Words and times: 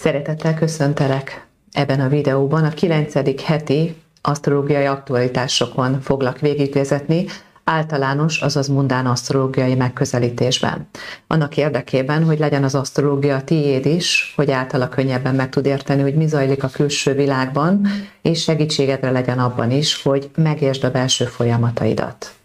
Szeretettel 0.00 0.54
köszöntelek 0.54 1.46
ebben 1.72 2.00
a 2.00 2.08
videóban. 2.08 2.64
A 2.64 2.68
9. 2.68 3.42
heti 3.42 3.96
asztrológiai 4.22 4.84
aktualitásokon 4.84 6.00
foglak 6.00 6.38
végigvezetni, 6.38 7.26
általános, 7.64 8.40
azaz 8.40 8.68
mundán 8.68 9.06
asztrológiai 9.06 9.74
megközelítésben. 9.74 10.88
Annak 11.26 11.56
érdekében, 11.56 12.24
hogy 12.24 12.38
legyen 12.38 12.64
az 12.64 12.74
asztrológia 12.74 13.44
tiéd 13.44 13.86
is, 13.86 14.32
hogy 14.36 14.50
általa 14.50 14.88
könnyebben 14.88 15.34
meg 15.34 15.48
tud 15.48 15.66
érteni, 15.66 16.02
hogy 16.02 16.14
mi 16.14 16.26
zajlik 16.26 16.62
a 16.62 16.68
külső 16.68 17.14
világban, 17.14 17.86
és 18.22 18.42
segítségedre 18.42 19.10
legyen 19.10 19.38
abban 19.38 19.70
is, 19.70 20.02
hogy 20.02 20.30
megértsd 20.36 20.84
a 20.84 20.90
belső 20.90 21.24
folyamataidat. 21.24 22.39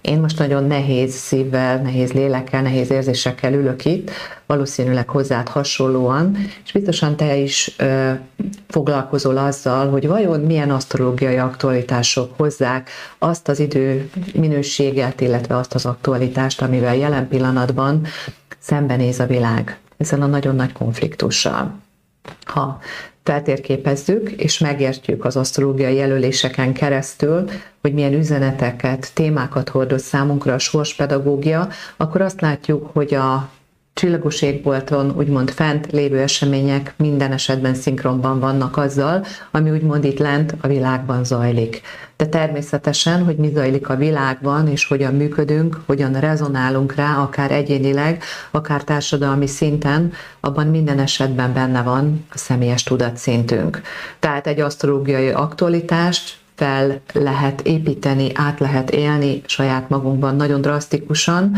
Én 0.00 0.20
most 0.20 0.38
nagyon 0.38 0.64
nehéz 0.64 1.14
szívvel, 1.14 1.76
nehéz 1.82 2.12
lélekkel, 2.12 2.62
nehéz 2.62 2.90
érzésekkel 2.90 3.52
ülök 3.52 3.84
itt, 3.84 4.10
valószínűleg 4.46 5.08
hozzád 5.08 5.48
hasonlóan, 5.48 6.36
és 6.64 6.72
biztosan 6.72 7.16
te 7.16 7.36
is 7.36 7.74
ö, 7.78 8.12
foglalkozol 8.68 9.36
azzal, 9.36 9.90
hogy 9.90 10.06
vajon 10.06 10.40
milyen 10.40 10.70
asztrológiai 10.70 11.36
aktualitások 11.36 12.32
hozzák 12.36 12.90
azt 13.18 13.48
az 13.48 13.58
idő 13.58 14.10
minőséget, 14.34 15.20
illetve 15.20 15.56
azt 15.56 15.74
az 15.74 15.86
aktualitást, 15.86 16.62
amivel 16.62 16.96
jelen 16.96 17.28
pillanatban 17.28 18.06
szembenéz 18.58 19.20
a 19.20 19.26
világ 19.26 19.78
ezen 19.96 20.22
a 20.22 20.26
nagyon 20.26 20.54
nagy 20.54 20.72
konfliktussal. 20.72 21.78
Ha 22.44 22.78
feltérképezzük 23.26 24.30
és 24.30 24.58
megértjük 24.58 25.24
az 25.24 25.36
asztrológiai 25.36 25.94
jelöléseken 25.94 26.72
keresztül, 26.72 27.50
hogy 27.82 27.94
milyen 27.94 28.12
üzeneteket, 28.12 29.10
témákat 29.14 29.68
hordoz 29.68 30.02
számunkra 30.02 30.52
a 30.54 30.58
sorspedagógia, 30.58 31.68
akkor 31.96 32.20
azt 32.20 32.40
látjuk, 32.40 32.90
hogy 32.92 33.14
a 33.14 33.48
csillagos 33.96 34.42
égbolton 34.42 35.14
úgymond 35.16 35.50
fent 35.50 35.92
lévő 35.92 36.18
események 36.18 36.94
minden 36.96 37.32
esetben 37.32 37.74
szinkronban 37.74 38.40
vannak 38.40 38.76
azzal, 38.76 39.24
ami 39.50 39.70
úgymond 39.70 40.04
itt 40.04 40.18
lent 40.18 40.54
a 40.60 40.66
világban 40.68 41.24
zajlik. 41.24 41.80
De 42.16 42.26
természetesen, 42.26 43.24
hogy 43.24 43.36
mi 43.36 43.50
zajlik 43.54 43.88
a 43.88 43.96
világban, 43.96 44.68
és 44.68 44.86
hogyan 44.86 45.14
működünk, 45.14 45.80
hogyan 45.86 46.12
rezonálunk 46.20 46.94
rá, 46.94 47.16
akár 47.16 47.50
egyénileg, 47.50 48.22
akár 48.50 48.84
társadalmi 48.84 49.46
szinten, 49.46 50.12
abban 50.40 50.66
minden 50.66 50.98
esetben 50.98 51.52
benne 51.52 51.82
van 51.82 52.26
a 52.32 52.38
személyes 52.38 52.82
tudatszintünk. 52.82 53.80
Tehát 54.18 54.46
egy 54.46 54.60
asztrológiai 54.60 55.30
aktualitást 55.30 56.36
fel 56.54 57.00
lehet 57.12 57.60
építeni, 57.60 58.30
át 58.34 58.60
lehet 58.60 58.90
élni 58.90 59.42
saját 59.46 59.88
magunkban 59.88 60.36
nagyon 60.36 60.60
drasztikusan, 60.60 61.56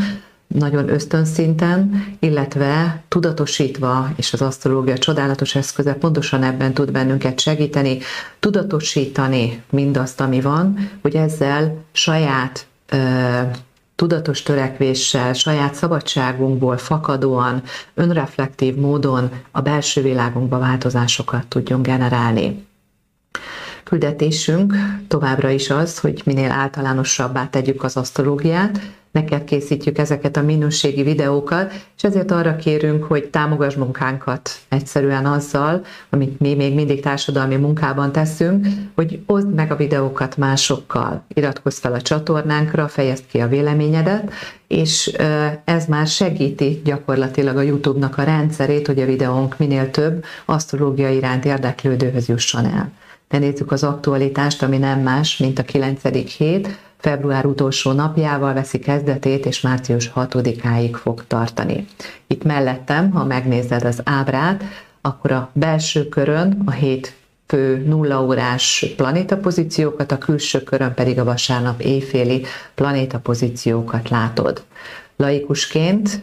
nagyon 0.49 0.89
ösztönszinten, 0.89 2.05
illetve 2.19 3.03
tudatosítva, 3.09 4.11
és 4.17 4.33
az 4.33 4.43
asztrológia 4.43 4.99
csodálatos 4.99 5.55
eszköze 5.55 5.95
pontosan 5.95 6.43
ebben 6.43 6.75
tud 6.75 6.93
bennünket 6.93 7.41
segíteni, 7.41 7.99
tudatosítani 8.39 9.63
mindazt, 9.71 10.21
ami 10.21 10.41
van, 10.41 10.91
hogy 11.03 11.15
ezzel 11.15 11.85
saját 11.93 12.67
ö, 12.89 12.97
tudatos 13.95 14.43
törekvéssel, 14.43 15.33
saját 15.33 15.75
szabadságunkból 15.75 16.77
fakadóan, 16.77 17.63
önreflektív 17.95 18.75
módon 18.75 19.31
a 19.51 19.61
belső 19.61 20.03
világunkba 20.03 20.59
változásokat 20.59 21.47
tudjon 21.47 21.83
generálni. 21.83 22.67
Küldetésünk 23.85 24.75
továbbra 25.09 25.51
is 25.51 25.71
az, 25.71 25.99
hogy 25.99 26.23
minél 26.25 26.51
általánosabbá 26.51 27.47
tegyük 27.47 27.83
az 27.83 27.97
asztrológiát, 27.97 28.81
neked 29.21 29.45
készítjük 29.45 29.99
ezeket 29.99 30.37
a 30.37 30.43
minőségi 30.43 31.03
videókat, 31.03 31.73
és 31.97 32.03
ezért 32.03 32.31
arra 32.31 32.57
kérünk, 32.57 33.05
hogy 33.05 33.25
támogass 33.25 33.75
munkánkat 33.75 34.51
egyszerűen 34.69 35.27
azzal, 35.27 35.85
amit 36.11 36.41
mi 36.41 36.55
még 36.55 36.75
mindig 36.75 37.01
társadalmi 37.01 37.57
munkában 37.57 38.13
teszünk, 38.13 38.67
hogy 38.95 39.21
oszd 39.27 39.55
meg 39.55 39.73
a 39.73 39.77
videókat 39.77 40.37
másokkal, 40.37 41.25
iratkozz 41.35 41.79
fel 41.79 41.93
a 41.93 42.01
csatornánkra, 42.01 42.89
fejezd 42.89 43.25
ki 43.31 43.39
a 43.41 43.49
véleményedet, 43.49 44.33
és 44.67 45.07
ez 45.65 45.87
már 45.87 46.07
segíti 46.07 46.81
gyakorlatilag 46.85 47.57
a 47.57 47.63
YouTube-nak 47.63 48.19
a 48.19 48.23
rendszerét, 48.23 48.87
hogy 48.87 49.01
a 49.01 49.07
videónk 49.07 49.59
minél 49.59 49.91
több 49.91 50.25
asztrológia 50.45 51.11
iránt 51.11 51.45
érdeklődőhöz 51.45 52.29
jusson 52.29 52.65
el. 52.65 52.93
De 53.29 53.39
nézzük 53.39 53.73
az 53.73 53.85
aktualitást, 53.85 54.63
ami 54.63 54.79
nem 54.79 55.01
más, 55.01 55.37
mint 55.37 55.59
a 55.59 55.63
9. 55.63 56.03
hét, 56.37 56.79
február 56.99 57.47
utolsó 57.47 57.93
napjával 57.93 58.53
veszi 58.55 58.79
kezdetét, 58.79 59.47
és 59.47 59.61
március 59.61 60.13
6-áig 60.17 60.91
fog 60.93 61.25
tartani. 61.27 61.87
Itt 62.27 62.45
mellettem, 62.45 63.11
ha 63.11 63.25
megnézed 63.25 63.85
az 63.85 64.01
ábrát, 64.05 64.63
akkor 65.01 65.33
a 65.33 65.51
belső 65.53 66.09
körön 66.09 66.63
a 66.65 66.71
hét 66.71 67.17
fő 67.47 67.85
nulla 67.87 68.23
órás 68.23 68.87
planétapozíciókat, 68.97 70.13
a 70.13 70.19
külső 70.19 70.63
körön 70.63 70.95
pedig 70.95 71.19
a 71.19 71.25
vasárnap 71.25 71.81
éjféli 71.81 72.45
planétapozíciókat 72.75 74.09
látod. 74.09 74.63
Laikusként 75.17 76.21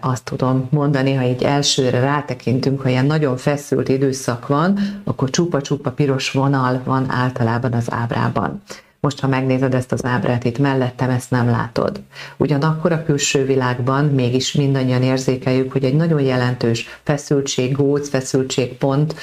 azt 0.00 0.24
tudom 0.24 0.68
mondani, 0.70 1.14
ha 1.14 1.22
így 1.22 1.42
elsőre 1.42 2.00
rátekintünk, 2.00 2.80
ha 2.80 2.88
ilyen 2.88 3.06
nagyon 3.06 3.36
feszült 3.36 3.88
időszak 3.88 4.46
van, 4.46 4.78
akkor 5.04 5.30
csupa-csupa 5.30 5.90
piros 5.90 6.30
vonal 6.30 6.80
van 6.84 7.10
általában 7.10 7.72
az 7.72 7.86
ábrában. 7.90 8.62
Most, 9.02 9.20
ha 9.20 9.28
megnézed 9.28 9.74
ezt 9.74 9.92
az 9.92 10.04
ábrát 10.04 10.44
itt 10.44 10.58
mellettem, 10.58 11.10
ezt 11.10 11.30
nem 11.30 11.50
látod. 11.50 12.00
Ugyanakkor 12.36 12.92
a 12.92 13.02
külső 13.02 13.44
világban 13.44 14.04
mégis 14.04 14.52
mindannyian 14.52 15.02
érzékeljük, 15.02 15.72
hogy 15.72 15.84
egy 15.84 15.94
nagyon 15.94 16.20
jelentős 16.20 16.98
feszültség, 17.02 17.76
góc, 17.76 18.08
feszültségpont 18.08 19.14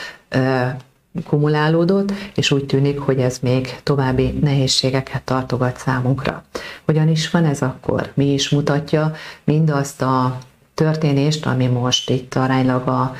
kumulálódott, 1.28 2.12
és 2.35 2.51
úgy 2.51 2.66
tűnik, 2.66 3.00
hogy 3.00 3.19
ez 3.19 3.40
még 3.41 3.79
további 3.84 4.38
nehézségeket 4.41 5.22
tartogat 5.23 5.78
számunkra. 5.78 6.44
Hogyan 6.85 7.07
is 7.07 7.29
van 7.29 7.46
ez 7.46 7.61
akkor? 7.61 8.11
Mi 8.13 8.34
is 8.34 8.50
mutatja 8.50 9.11
mindazt 9.44 10.01
a 10.01 10.38
történést, 10.73 11.46
ami 11.46 11.67
most 11.67 12.09
itt 12.09 12.35
aránylag 12.35 12.88
a 12.88 13.16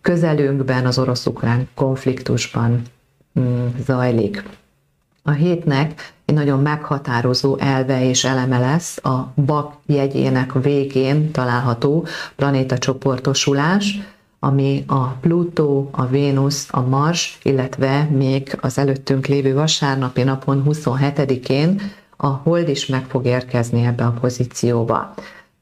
közelünkben, 0.00 0.86
az 0.86 0.98
orosz-ukrán 0.98 1.68
konfliktusban 1.74 2.82
mm, 3.40 3.66
zajlik. 3.84 4.42
A 5.26 5.30
hétnek 5.30 6.12
egy 6.24 6.34
nagyon 6.34 6.60
meghatározó 6.60 7.56
elve 7.58 8.08
és 8.08 8.24
eleme 8.24 8.58
lesz 8.58 9.04
a 9.04 9.32
BAK 9.34 9.72
jegyének 9.86 10.52
végén 10.52 11.30
található 11.30 12.06
planétacsoportosulás, 12.36 13.98
ami 14.38 14.84
a 14.86 15.06
Plutó, 15.06 15.88
a 15.92 16.06
Vénusz, 16.06 16.68
a 16.70 16.80
Mars, 16.80 17.38
illetve 17.42 18.02
még 18.02 18.58
az 18.60 18.78
előttünk 18.78 19.26
lévő 19.26 19.54
vasárnapi 19.54 20.22
napon 20.22 20.62
27-én 20.66 21.80
a 22.16 22.26
Hold 22.26 22.68
is 22.68 22.86
meg 22.86 23.04
fog 23.04 23.26
érkezni 23.26 23.84
ebbe 23.84 24.04
a 24.04 24.14
pozícióba. 24.20 25.14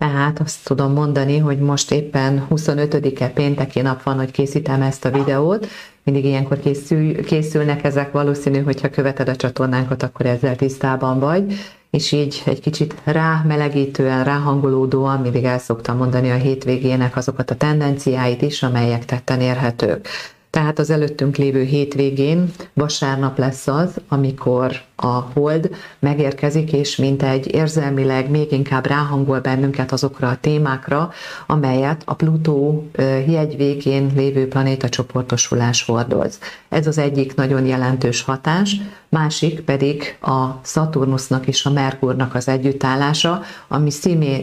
Tehát 0.03 0.41
azt 0.41 0.65
tudom 0.65 0.93
mondani, 0.93 1.39
hogy 1.39 1.59
most 1.59 1.91
éppen 1.91 2.47
25-e 2.51 3.29
pénteki 3.29 3.81
nap 3.81 4.03
van, 4.03 4.17
hogy 4.17 4.31
készítem 4.31 4.83
ezt 4.83 5.05
a 5.05 5.11
videót, 5.11 5.67
mindig 6.03 6.25
ilyenkor 6.25 6.61
készül, 6.61 7.25
készülnek 7.25 7.85
ezek, 7.85 8.13
valószínű, 8.13 8.63
hogyha 8.63 8.91
követed 8.91 9.29
a 9.29 9.37
csatornánkat, 9.37 10.03
akkor 10.03 10.27
ezzel 10.27 10.57
tisztában 10.57 11.19
vagy, 11.21 11.55
és 11.91 12.13
így 12.13 12.43
egy 12.47 12.61
kicsit 12.61 12.95
rámelegítően, 13.05 14.25
ráhangolódóan 14.25 15.21
mindig 15.21 15.45
el 15.45 15.59
szoktam 15.59 15.97
mondani 15.97 16.31
a 16.31 16.35
hétvégének 16.37 17.17
azokat 17.17 17.51
a 17.51 17.57
tendenciáit 17.57 18.43
is, 18.43 18.63
amelyek 18.63 19.05
tetten 19.05 19.41
érhetők. 19.41 20.09
Tehát 20.53 20.79
az 20.79 20.91
előttünk 20.91 21.37
lévő 21.37 21.63
hétvégén 21.63 22.51
vasárnap 22.73 23.39
lesz 23.39 23.67
az, 23.67 23.95
amikor 24.09 24.81
a 24.97 25.07
hold 25.07 25.71
megérkezik, 25.99 26.73
és 26.73 26.97
mint 26.97 27.23
egy 27.23 27.55
érzelmileg 27.55 28.31
még 28.31 28.53
inkább 28.53 28.87
ráhangol 28.87 29.41
bennünket 29.41 29.93
azokra 29.93 30.29
a 30.29 30.37
témákra, 30.41 31.11
amelyet 31.47 32.03
a 32.05 32.15
Plutó 32.15 32.89
jegy 33.27 33.57
végén 33.57 34.13
lévő 34.17 34.49
planéta 34.49 34.89
csoportosulás 34.89 35.85
hordoz. 35.85 36.39
Ez 36.69 36.87
az 36.87 36.99
egyik 36.99 37.35
nagyon 37.35 37.67
jelentős 37.67 38.23
hatás, 38.23 38.77
másik 39.09 39.61
pedig 39.61 40.19
a 40.21 40.61
Saturnusnak 40.65 41.47
és 41.47 41.65
a 41.65 41.71
Merkurnak 41.71 42.35
az 42.35 42.49
együttállása, 42.49 43.43
ami 43.69 43.91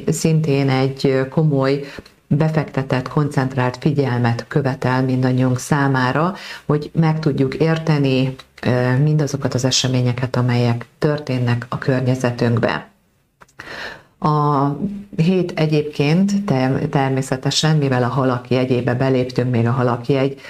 szintén 0.08 0.70
egy 0.70 1.28
komoly 1.30 1.82
befektetett, 2.30 3.08
koncentrált 3.08 3.78
figyelmet 3.80 4.46
követel 4.48 5.04
mindannyiunk 5.04 5.60
számára, 5.60 6.34
hogy 6.66 6.92
meg 6.94 7.20
tudjuk 7.20 7.56
érteni 7.56 8.36
mindazokat 9.04 9.54
az 9.54 9.66
eseményeket, 9.66 10.36
amelyek 10.36 10.86
történnek 10.98 11.66
a 11.70 11.78
környezetünkben. 11.78 12.84
A 14.20 14.68
hét 15.16 15.52
egyébként 15.56 16.44
természetesen, 16.90 17.78
mivel 17.78 18.04
a 18.04 18.08
halak 18.08 18.50
jegyébe 18.50 18.94
beléptünk, 18.94 19.52
még 19.52 19.68
a 19.68 19.72
halak 19.72 20.08
jegy 20.08 20.42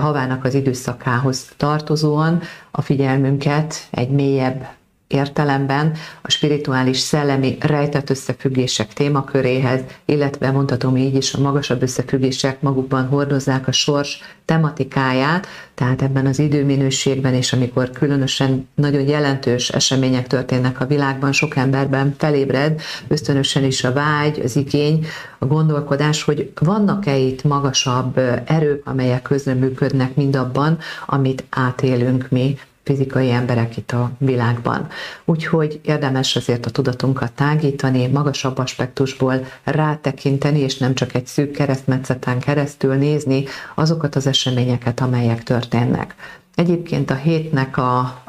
havának 0.00 0.44
az 0.44 0.54
időszakához 0.54 1.48
tartozóan, 1.56 2.40
a 2.70 2.80
figyelmünket 2.82 3.88
egy 3.90 4.08
mélyebb 4.10 4.68
értelemben 5.10 5.92
a 6.22 6.30
spirituális 6.30 6.98
szellemi 6.98 7.56
rejtett 7.60 8.10
összefüggések 8.10 8.92
témaköréhez, 8.92 9.80
illetve 10.04 10.50
mondhatom 10.50 10.96
így 10.96 11.14
is, 11.14 11.34
a 11.34 11.40
magasabb 11.40 11.82
összefüggések 11.82 12.60
magukban 12.60 13.06
hordozzák 13.06 13.68
a 13.68 13.72
sors 13.72 14.20
tematikáját, 14.44 15.46
tehát 15.74 16.02
ebben 16.02 16.26
az 16.26 16.38
időminőségben 16.38 17.34
és 17.34 17.52
amikor 17.52 17.90
különösen 17.90 18.68
nagyon 18.74 19.08
jelentős 19.08 19.68
események 19.68 20.26
történnek 20.26 20.80
a 20.80 20.86
világban, 20.86 21.32
sok 21.32 21.56
emberben 21.56 22.14
felébred 22.18 22.80
ösztönösen 23.08 23.64
is 23.64 23.84
a 23.84 23.92
vágy, 23.92 24.40
az 24.44 24.56
igény, 24.56 25.06
a 25.38 25.46
gondolkodás, 25.46 26.22
hogy 26.22 26.52
vannak-e 26.60 27.16
itt 27.16 27.44
magasabb 27.44 28.18
erők, 28.44 28.86
amelyek 28.86 29.22
közreműködnek 29.22 30.14
mindabban, 30.14 30.78
amit 31.06 31.44
átélünk 31.50 32.26
mi 32.30 32.58
fizikai 32.90 33.30
emberek 33.30 33.76
itt 33.76 33.92
a 33.92 34.10
világban. 34.18 34.86
Úgyhogy 35.24 35.80
érdemes 35.82 36.36
azért 36.36 36.66
a 36.66 36.70
tudatunkat 36.70 37.32
tágítani, 37.32 38.06
magasabb 38.06 38.58
aspektusból 38.58 39.46
rátekinteni, 39.64 40.58
és 40.58 40.78
nem 40.78 40.94
csak 40.94 41.14
egy 41.14 41.26
szűk 41.26 41.50
keresztmetszetán 41.50 42.38
keresztül 42.38 42.94
nézni 42.94 43.44
azokat 43.74 44.14
az 44.14 44.26
eseményeket, 44.26 45.00
amelyek 45.00 45.42
történnek. 45.42 46.14
Egyébként 46.54 47.10
a 47.10 47.14
hétnek 47.14 47.76
a, 47.76 48.22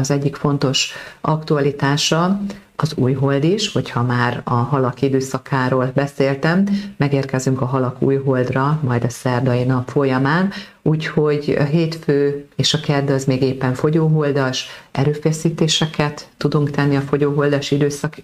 az 0.00 0.10
egyik 0.10 0.36
fontos 0.36 0.92
aktualitása 1.20 2.40
az 2.76 2.92
új 2.96 3.12
hold 3.12 3.44
is, 3.44 3.72
hogyha 3.72 4.02
már 4.02 4.40
a 4.44 4.54
halak 4.54 5.02
időszakáról 5.02 5.90
beszéltem, 5.94 6.64
megérkezünk 6.96 7.60
a 7.60 7.64
halak 7.64 8.02
új 8.02 8.16
holdra, 8.16 8.80
majd 8.82 9.04
a 9.04 9.08
szerdai 9.08 9.64
nap 9.64 9.88
folyamán, 9.88 10.52
úgyhogy 10.82 11.56
a 11.58 11.62
hétfő 11.62 12.46
és 12.56 12.74
a 12.74 12.80
kedd 12.80 13.10
az 13.10 13.24
még 13.24 13.42
éppen 13.42 13.74
fogyóholdas, 13.74 14.66
erőfeszítéseket 14.90 16.28
tudunk 16.36 16.70
tenni 16.70 16.96
a 16.96 17.00
fogyóholdas 17.00 17.70
időszak 17.70 18.16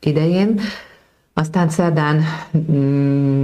idején, 0.00 0.60
aztán 1.32 1.68
szerdán 1.68 2.22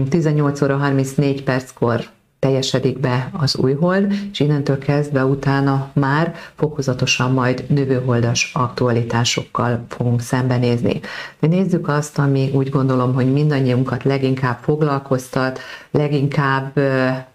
18 0.08 0.60
mm, 0.60 0.64
óra 0.64 0.76
34 0.76 1.42
perckor 1.42 2.04
teljesedik 2.40 2.98
be 2.98 3.30
az 3.32 3.56
új 3.56 3.74
hold, 3.74 4.12
és 4.32 4.40
innentől 4.40 4.78
kezdve 4.78 5.24
utána 5.24 5.90
már 5.92 6.34
fokozatosan 6.54 7.32
majd 7.32 7.64
növőholdas 7.68 8.50
aktualitásokkal 8.54 9.84
fogunk 9.88 10.20
szembenézni. 10.20 11.00
De 11.40 11.46
nézzük 11.46 11.88
azt, 11.88 12.18
ami 12.18 12.50
úgy 12.54 12.70
gondolom, 12.70 13.14
hogy 13.14 13.32
mindannyiunkat 13.32 14.04
leginkább 14.04 14.58
foglalkoztat, 14.62 15.58
leginkább 15.90 16.80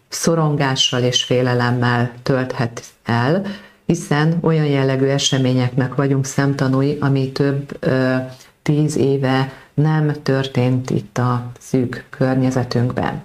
szorongással 0.07 1.01
és 1.01 1.23
félelemmel 1.23 2.11
tölthet 2.23 2.83
el, 3.03 3.45
hiszen 3.85 4.37
olyan 4.41 4.65
jellegű 4.65 5.05
eseményeknek 5.05 5.95
vagyunk 5.95 6.25
szemtanúi, 6.25 6.97
ami 6.99 7.31
több 7.31 7.77
ö, 7.79 8.15
tíz 8.61 8.97
éve 8.97 9.51
nem 9.73 10.11
történt 10.23 10.89
itt 10.89 11.17
a 11.17 11.51
szűk 11.59 12.05
környezetünkben. 12.09 13.23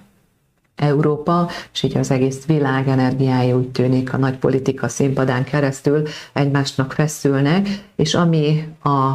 Európa, 0.80 1.48
és 1.72 1.82
így 1.82 1.96
az 1.98 2.10
egész 2.10 2.46
világ 2.46 2.88
energiái 2.88 3.52
úgy 3.52 3.68
tűnik 3.68 4.12
a 4.12 4.16
nagy 4.16 4.36
politika 4.36 4.88
színpadán 4.88 5.44
keresztül 5.44 6.02
egymásnak 6.32 6.92
feszülnek, 6.92 7.68
és 7.96 8.14
ami 8.14 8.68
a 8.82 9.10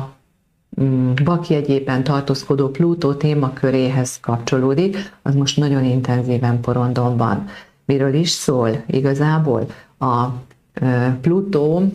mm, 0.81 1.11
bakjegyében 1.23 2.03
tartózkodó 2.03 2.69
Plutó 2.69 3.13
témaköréhez 3.13 4.19
kapcsolódik, 4.19 5.13
az 5.21 5.35
most 5.35 5.57
nagyon 5.57 5.83
intenzíven 5.83 6.59
porondon 6.61 7.17
van. 7.17 7.45
Miről 7.85 8.13
is 8.13 8.29
szól 8.29 8.83
igazából? 8.87 9.65
A 9.99 10.25
Plutó 11.21 11.91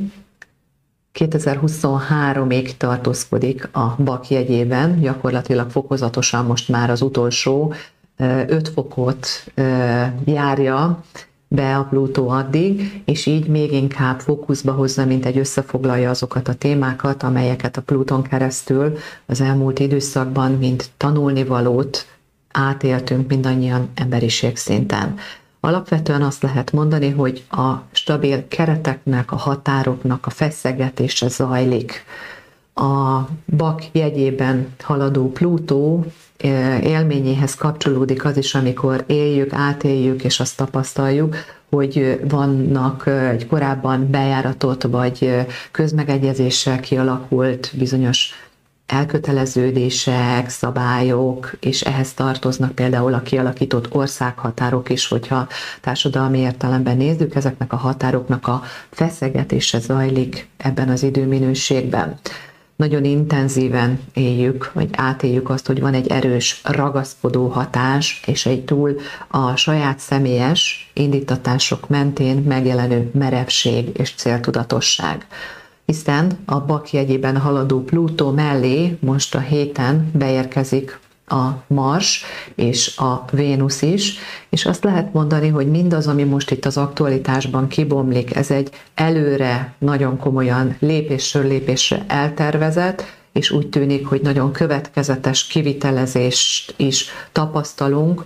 2023-ig 1.18 2.70
tartózkodik 2.76 3.68
a 3.76 3.94
bakjegyében, 4.04 5.00
gyakorlatilag 5.00 5.70
fokozatosan 5.70 6.44
most 6.44 6.68
már 6.68 6.90
az 6.90 7.02
utolsó 7.02 7.74
5 8.20 8.68
fokot 8.68 9.26
járja 10.24 11.04
be 11.48 11.76
a 11.76 11.84
Plutó 11.84 12.28
addig, 12.28 13.02
és 13.04 13.26
így 13.26 13.46
még 13.46 13.72
inkább 13.72 14.20
fókuszba 14.20 14.72
hozza, 14.72 15.04
mint 15.04 15.26
egy 15.26 15.38
összefoglalja 15.38 16.10
azokat 16.10 16.48
a 16.48 16.54
témákat, 16.54 17.22
amelyeket 17.22 17.76
a 17.76 17.82
Pluton 17.82 18.22
keresztül 18.22 18.96
az 19.26 19.40
elmúlt 19.40 19.78
időszakban, 19.78 20.52
mint 20.52 20.90
tanulnivalót 20.96 22.06
átéltünk 22.52 23.28
mindannyian 23.28 23.88
emberiség 23.94 24.56
szinten. 24.56 25.14
Alapvetően 25.60 26.22
azt 26.22 26.42
lehet 26.42 26.72
mondani, 26.72 27.10
hogy 27.10 27.44
a 27.50 27.72
stabil 27.92 28.48
kereteknek, 28.48 29.32
a 29.32 29.36
határoknak 29.36 30.26
a 30.26 30.30
feszegetése 30.30 31.28
zajlik. 31.28 32.04
A 32.74 33.20
bak 33.56 33.82
jegyében 33.92 34.74
haladó 34.82 35.30
Plutó 35.32 36.04
élményéhez 36.82 37.54
kapcsolódik 37.54 38.24
az 38.24 38.36
is, 38.36 38.54
amikor 38.54 39.04
éljük, 39.06 39.52
átéljük 39.52 40.24
és 40.24 40.40
azt 40.40 40.56
tapasztaljuk, 40.56 41.36
hogy 41.70 42.20
vannak 42.28 43.06
egy 43.06 43.46
korábban 43.46 44.10
bejáratott 44.10 44.82
vagy 44.82 45.46
közmegegyezéssel 45.70 46.80
kialakult 46.80 47.70
bizonyos 47.74 48.32
elköteleződések, 48.86 50.48
szabályok, 50.48 51.52
és 51.60 51.80
ehhez 51.80 52.14
tartoznak 52.14 52.74
például 52.74 53.14
a 53.14 53.22
kialakított 53.22 53.94
országhatárok 53.94 54.90
is, 54.90 55.08
hogyha 55.08 55.48
társadalmi 55.80 56.38
értelemben 56.38 56.96
nézzük, 56.96 57.34
ezeknek 57.34 57.72
a 57.72 57.76
határoknak 57.76 58.46
a 58.46 58.62
feszegetése 58.90 59.78
zajlik 59.78 60.48
ebben 60.56 60.88
az 60.88 61.02
időminőségben 61.02 62.18
nagyon 62.80 63.04
intenzíven 63.04 64.00
éljük, 64.14 64.70
vagy 64.72 64.88
átéljük 64.92 65.50
azt, 65.50 65.66
hogy 65.66 65.80
van 65.80 65.94
egy 65.94 66.08
erős 66.08 66.60
ragaszkodó 66.64 67.46
hatás, 67.46 68.22
és 68.26 68.46
egy 68.46 68.64
túl 68.64 68.96
a 69.28 69.56
saját 69.56 69.98
személyes 69.98 70.90
indítatások 70.94 71.88
mentén 71.88 72.36
megjelenő 72.36 73.10
merevség 73.14 73.88
és 73.98 74.14
céltudatosság. 74.16 75.26
Hiszen 75.86 76.38
a 76.44 76.60
bak 76.60 76.92
jegyében 76.92 77.36
haladó 77.36 77.80
Plutó 77.84 78.30
mellé 78.30 78.96
most 79.00 79.34
a 79.34 79.40
héten 79.40 80.10
beérkezik 80.14 80.98
a 81.30 81.62
Mars 81.66 82.24
és 82.54 82.96
a 82.96 83.24
Vénusz 83.32 83.82
is, 83.82 84.18
és 84.48 84.66
azt 84.66 84.84
lehet 84.84 85.12
mondani, 85.12 85.48
hogy 85.48 85.70
mindaz, 85.70 86.06
ami 86.06 86.24
most 86.24 86.50
itt 86.50 86.64
az 86.64 86.76
aktualitásban 86.76 87.68
kibomlik, 87.68 88.34
ez 88.34 88.50
egy 88.50 88.70
előre 88.94 89.74
nagyon 89.78 90.16
komolyan 90.18 90.76
lépésről 90.78 91.46
lépésre 91.46 92.04
eltervezett, 92.08 93.04
és 93.32 93.50
úgy 93.50 93.68
tűnik, 93.68 94.06
hogy 94.06 94.20
nagyon 94.20 94.52
következetes 94.52 95.46
kivitelezést 95.46 96.74
is 96.76 97.08
tapasztalunk, 97.32 98.24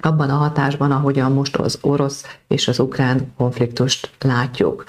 abban 0.00 0.30
a 0.30 0.34
hatásban, 0.36 0.90
ahogyan 0.90 1.32
most 1.32 1.56
az 1.56 1.78
orosz 1.80 2.24
és 2.48 2.68
az 2.68 2.78
ukrán 2.78 3.32
konfliktust 3.36 4.10
látjuk. 4.20 4.84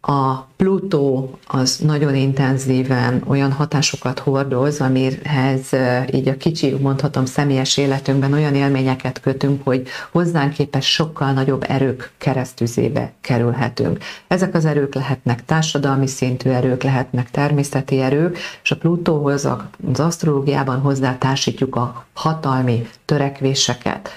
A 0.00 0.36
Plutó 0.56 1.38
az 1.46 1.76
nagyon 1.76 2.14
intenzíven 2.14 3.22
olyan 3.26 3.52
hatásokat 3.52 4.18
hordoz, 4.18 4.80
amihez 4.80 5.70
így 6.12 6.28
a 6.28 6.36
kicsi, 6.36 6.70
mondhatom, 6.70 7.24
személyes 7.24 7.76
életünkben 7.76 8.32
olyan 8.32 8.54
élményeket 8.54 9.20
kötünk, 9.20 9.64
hogy 9.64 9.88
hozzánk 10.12 10.52
képes 10.52 10.92
sokkal 10.92 11.32
nagyobb 11.32 11.64
erők 11.68 12.12
keresztüzébe 12.18 13.12
kerülhetünk. 13.20 13.98
Ezek 14.28 14.54
az 14.54 14.64
erők 14.64 14.94
lehetnek 14.94 15.44
társadalmi 15.44 16.06
szintű 16.06 16.50
erők, 16.50 16.82
lehetnek 16.82 17.30
természeti 17.30 18.00
erők, 18.00 18.38
és 18.62 18.70
a 18.70 18.76
Plutóhoz 18.76 19.44
az 19.44 20.00
asztrológiában 20.00 20.80
hozzátársítjuk 20.80 21.76
a 21.76 22.04
hatalmi 22.12 22.88
törekvéseket 23.04 24.10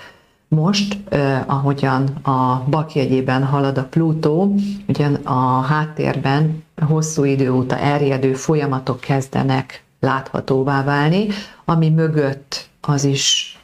most, 0.54 0.98
eh, 1.10 1.44
ahogyan 1.50 2.08
a 2.24 2.64
bakjegyében 2.70 3.44
halad 3.44 3.78
a 3.78 3.84
Plutó, 3.84 4.56
ugyan 4.88 5.14
a 5.14 5.62
háttérben 5.62 6.64
hosszú 6.88 7.24
idő 7.24 7.52
óta 7.52 7.78
erjedő 7.78 8.34
folyamatok 8.34 9.00
kezdenek 9.00 9.84
láthatóvá 10.00 10.84
válni, 10.84 11.28
ami 11.66 11.90
mögött 11.90 12.70
az 12.82 13.04
is 13.04 13.58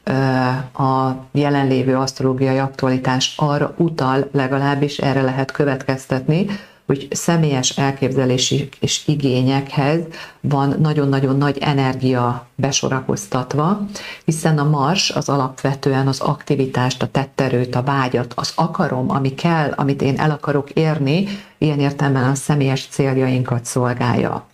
a 0.73 1.09
jelenlévő 1.31 1.95
asztrológiai 1.95 2.57
aktualitás 2.57 3.33
arra 3.37 3.73
utal, 3.77 4.27
legalábbis 4.31 4.97
erre 4.97 5.21
lehet 5.21 5.51
következtetni, 5.51 6.45
hogy 6.89 7.07
személyes 7.11 7.69
elképzelési 7.69 8.69
és 8.79 9.07
igényekhez 9.07 9.99
van 10.41 10.75
nagyon-nagyon 10.79 11.37
nagy 11.37 11.57
energia 11.57 12.47
besorakoztatva, 12.55 13.85
hiszen 14.25 14.57
a 14.57 14.69
mars 14.69 15.09
az 15.09 15.29
alapvetően 15.29 16.07
az 16.07 16.19
aktivitást, 16.19 17.01
a 17.01 17.07
tetterőt, 17.07 17.75
a 17.75 17.81
vágyat, 17.81 18.33
az 18.35 18.51
akarom, 18.55 19.11
ami 19.11 19.33
kell, 19.33 19.71
amit 19.75 20.01
én 20.01 20.19
el 20.19 20.31
akarok 20.31 20.69
érni, 20.69 21.27
ilyen 21.57 21.79
értelemben 21.79 22.29
a 22.29 22.35
személyes 22.35 22.87
céljainkat 22.87 23.65
szolgálja. 23.65 24.47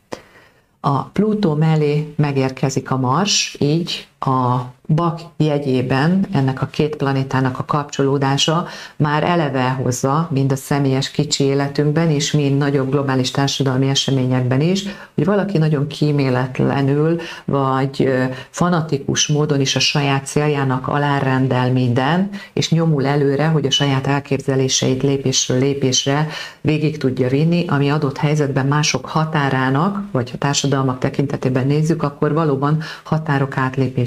A 0.79 1.03
Plutó 1.03 1.53
mellé 1.53 2.13
megérkezik 2.17 2.91
a 2.91 2.97
Mars, 2.97 3.55
így 3.59 4.07
a 4.25 4.73
bak 4.87 5.21
jegyében 5.37 6.25
ennek 6.31 6.61
a 6.61 6.65
két 6.65 6.95
planétának 6.95 7.59
a 7.59 7.65
kapcsolódása 7.65 8.67
már 8.95 9.23
eleve 9.23 9.69
hozza, 9.69 10.27
mind 10.31 10.51
a 10.51 10.55
személyes 10.55 11.11
kicsi 11.11 11.43
életünkben 11.43 12.09
is, 12.09 12.31
mind 12.31 12.57
nagyobb 12.57 12.91
globális 12.91 13.31
társadalmi 13.31 13.89
eseményekben 13.89 14.61
is, 14.61 14.83
hogy 15.15 15.25
valaki 15.25 15.57
nagyon 15.57 15.87
kíméletlenül, 15.87 17.19
vagy 17.45 18.09
fanatikus 18.49 19.27
módon 19.27 19.61
is 19.61 19.75
a 19.75 19.79
saját 19.79 20.25
céljának 20.25 20.87
alárendel 20.87 21.71
minden, 21.71 22.29
és 22.53 22.71
nyomul 22.71 23.05
előre, 23.05 23.47
hogy 23.47 23.65
a 23.65 23.71
saját 23.71 24.07
elképzeléseit 24.07 25.03
lépésről 25.03 25.59
lépésre 25.59 26.27
végig 26.61 26.97
tudja 26.97 27.29
vinni, 27.29 27.65
ami 27.67 27.89
adott 27.89 28.17
helyzetben 28.17 28.65
mások 28.65 29.05
határának, 29.05 30.03
vagy 30.11 30.31
a 30.33 30.37
társadalmak 30.37 30.99
tekintetében 30.99 31.67
nézzük, 31.67 32.03
akkor 32.03 32.33
valóban 32.33 32.81
határok 33.03 33.57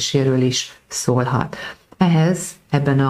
átlépéséről 0.08 0.42
is 0.42 0.72
szólhat. 0.88 1.56
Ehhez 1.96 2.50
ebben 2.70 3.00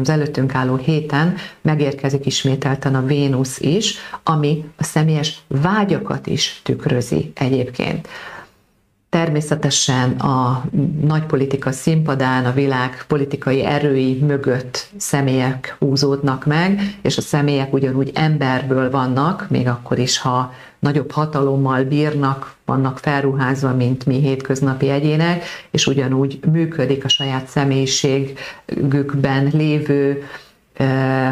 az 0.00 0.08
előttünk 0.08 0.54
álló 0.54 0.76
héten 0.76 1.34
megérkezik 1.60 2.26
ismételten 2.26 2.94
a 2.94 3.04
Vénusz 3.04 3.60
is, 3.60 3.96
ami 4.22 4.64
a 4.76 4.84
személyes 4.84 5.38
vágyakat 5.46 6.26
is 6.26 6.60
tükrözi 6.64 7.32
egyébként. 7.34 8.08
Természetesen 9.08 10.10
a 10.10 10.64
nagypolitika 11.00 11.72
színpadán 11.72 12.44
a 12.44 12.52
világ 12.52 13.04
politikai 13.06 13.64
erői 13.64 14.18
mögött 14.20 14.88
személyek 14.96 15.76
húzódnak 15.78 16.46
meg, 16.46 16.98
és 17.02 17.16
a 17.16 17.20
személyek 17.20 17.72
ugyanúgy 17.72 18.10
emberből 18.14 18.90
vannak, 18.90 19.46
még 19.50 19.68
akkor 19.68 19.98
is, 19.98 20.18
ha 20.18 20.52
nagyobb 20.78 21.10
hatalommal 21.10 21.82
bírnak, 21.82 22.54
vannak 22.64 22.98
felruházva, 22.98 23.74
mint 23.74 24.06
mi 24.06 24.20
hétköznapi 24.20 24.88
egyének, 24.88 25.44
és 25.70 25.86
ugyanúgy 25.86 26.38
működik 26.52 27.04
a 27.04 27.08
saját 27.08 27.46
személyiségükben 27.46 29.50
lévő 29.52 30.22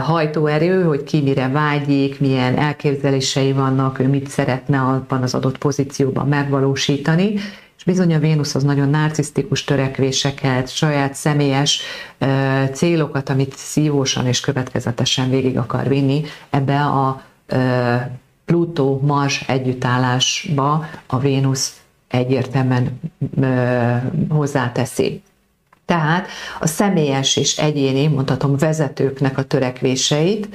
hajtóerő, 0.00 0.82
hogy 0.82 1.04
ki 1.04 1.20
mire 1.20 1.48
vágyik, 1.48 2.20
milyen 2.20 2.56
elképzelései 2.56 3.52
vannak, 3.52 3.98
ő 3.98 4.08
mit 4.08 4.28
szeretne 4.28 4.80
abban 4.80 5.22
az 5.22 5.34
adott 5.34 5.58
pozícióban 5.58 6.28
megvalósítani, 6.28 7.34
és 7.76 7.84
bizony 7.84 8.14
a 8.14 8.18
Vénusz 8.18 8.54
az 8.54 8.62
nagyon 8.62 8.88
narcisztikus 8.88 9.64
törekvéseket, 9.64 10.74
saját 10.74 11.14
személyes 11.14 11.82
célokat, 12.72 13.28
amit 13.28 13.56
szívósan 13.56 14.26
és 14.26 14.40
következetesen 14.40 15.30
végig 15.30 15.58
akar 15.58 15.88
vinni, 15.88 16.22
ebbe 16.50 16.84
a 16.84 17.22
Plutó-Mars 18.46 19.44
együttállásba 19.48 20.86
a 21.06 21.18
Vénusz 21.18 21.80
egyértelműen 22.08 23.00
hozzáteszi. 24.28 25.22
Tehát 25.84 26.28
a 26.60 26.66
személyes 26.66 27.36
és 27.36 27.56
egyéni, 27.56 28.06
mondhatom, 28.06 28.56
vezetőknek 28.56 29.38
a 29.38 29.44
törekvéseit, 29.44 30.48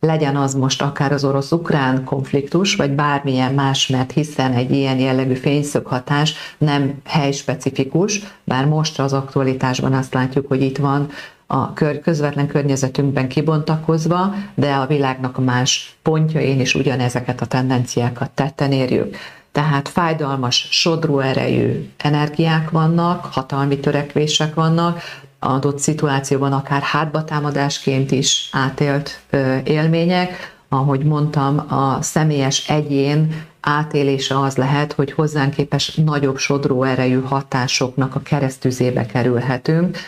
legyen 0.00 0.36
az 0.36 0.54
most 0.54 0.82
akár 0.82 1.12
az 1.12 1.24
orosz-ukrán 1.24 2.04
konfliktus, 2.04 2.74
vagy 2.74 2.90
bármilyen 2.90 3.54
más, 3.54 3.86
mert 3.86 4.12
hiszen 4.12 4.52
egy 4.52 4.70
ilyen 4.70 4.98
jellegű 4.98 5.34
fényszöghatás 5.34 6.34
nem 6.58 6.94
helyspecifikus, 7.04 8.22
bár 8.44 8.66
most 8.66 9.00
az 9.00 9.12
aktualitásban 9.12 9.92
azt 9.92 10.14
látjuk, 10.14 10.48
hogy 10.48 10.62
itt 10.62 10.78
van 10.78 11.08
a 11.50 11.72
közvetlen 12.02 12.46
környezetünkben 12.46 13.28
kibontakozva, 13.28 14.34
de 14.54 14.74
a 14.74 14.86
világnak 14.86 15.44
más 15.44 15.96
pontjain 16.02 16.60
is 16.60 16.74
ugyanezeket 16.74 17.40
a 17.40 17.46
tendenciákat 17.46 18.30
tetten 18.30 18.72
érjük. 18.72 19.16
Tehát 19.52 19.88
fájdalmas, 19.88 20.68
sodró 20.70 21.18
erejű 21.18 21.90
energiák 21.96 22.70
vannak, 22.70 23.24
hatalmi 23.24 23.78
törekvések 23.80 24.54
vannak, 24.54 25.00
adott 25.38 25.78
szituációban 25.78 26.52
akár 26.52 26.82
hátbatámadásként 26.82 28.10
is 28.10 28.48
átélt 28.52 29.20
élmények. 29.64 30.56
Ahogy 30.68 31.04
mondtam, 31.04 31.58
a 31.72 32.02
személyes 32.02 32.68
egyén 32.68 33.42
átélése 33.60 34.40
az 34.40 34.56
lehet, 34.56 34.92
hogy 34.92 35.12
hozzánk 35.12 35.54
képes 35.54 35.94
nagyobb 35.94 36.36
sodró 36.38 36.82
erejű 36.82 37.20
hatásoknak 37.20 38.14
a 38.14 38.20
keresztüzébe 38.20 39.06
kerülhetünk, 39.06 39.98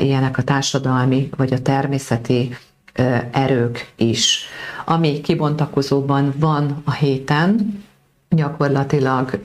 ilyenek 0.00 0.38
a 0.38 0.42
társadalmi 0.42 1.30
vagy 1.36 1.52
a 1.52 1.62
természeti 1.62 2.56
erők 3.30 3.92
is. 3.96 4.44
Ami 4.84 5.20
kibontakozóban 5.20 6.34
van 6.36 6.82
a 6.84 6.92
héten, 6.92 7.82
gyakorlatilag 8.28 9.40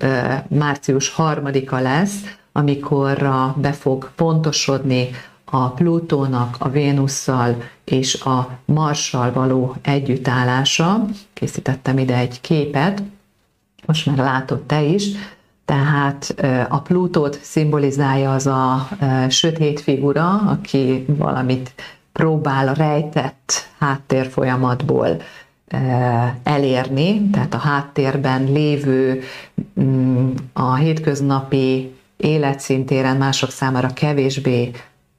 március 0.48 1.10
harmadika 1.10 1.80
lesz, 1.80 2.38
amikor 2.52 3.30
be 3.56 3.72
fog 3.72 4.12
pontosodni 4.16 5.10
a 5.46 5.70
Plutónak, 5.70 6.56
a 6.60 6.70
Vénusszal 6.70 7.64
és 7.84 8.22
a 8.22 8.50
Marssal 8.66 9.32
való 9.32 9.76
együttállása. 9.82 11.06
Készítettem 11.34 11.98
ide 11.98 12.18
egy 12.18 12.42
képet, 12.42 13.04
most 13.86 14.06
már 14.06 14.18
látod 14.18 14.64
te 14.64 14.82
is, 14.82 15.08
tehát 15.68 16.36
a 16.70 16.80
Plutót 16.80 17.40
szimbolizálja 17.42 18.34
az 18.34 18.48
a 18.48 18.88
sötét 19.30 19.80
figura, 19.80 20.30
aki 20.30 21.06
valamit 21.08 21.74
próbál 22.12 22.68
a 22.68 22.74
rejtett 22.74 23.68
háttérfolyamatból 23.80 25.22
elérni, 26.44 27.30
tehát 27.30 27.54
a 27.54 27.58
háttérben 27.58 28.44
lévő 28.44 29.22
mm, 29.82 30.30
a 30.54 30.76
hétköznapi 30.76 31.94
életszintéren 32.18 33.18
mások 33.18 33.52
számára 33.52 33.94
kevésbé 33.94 34.72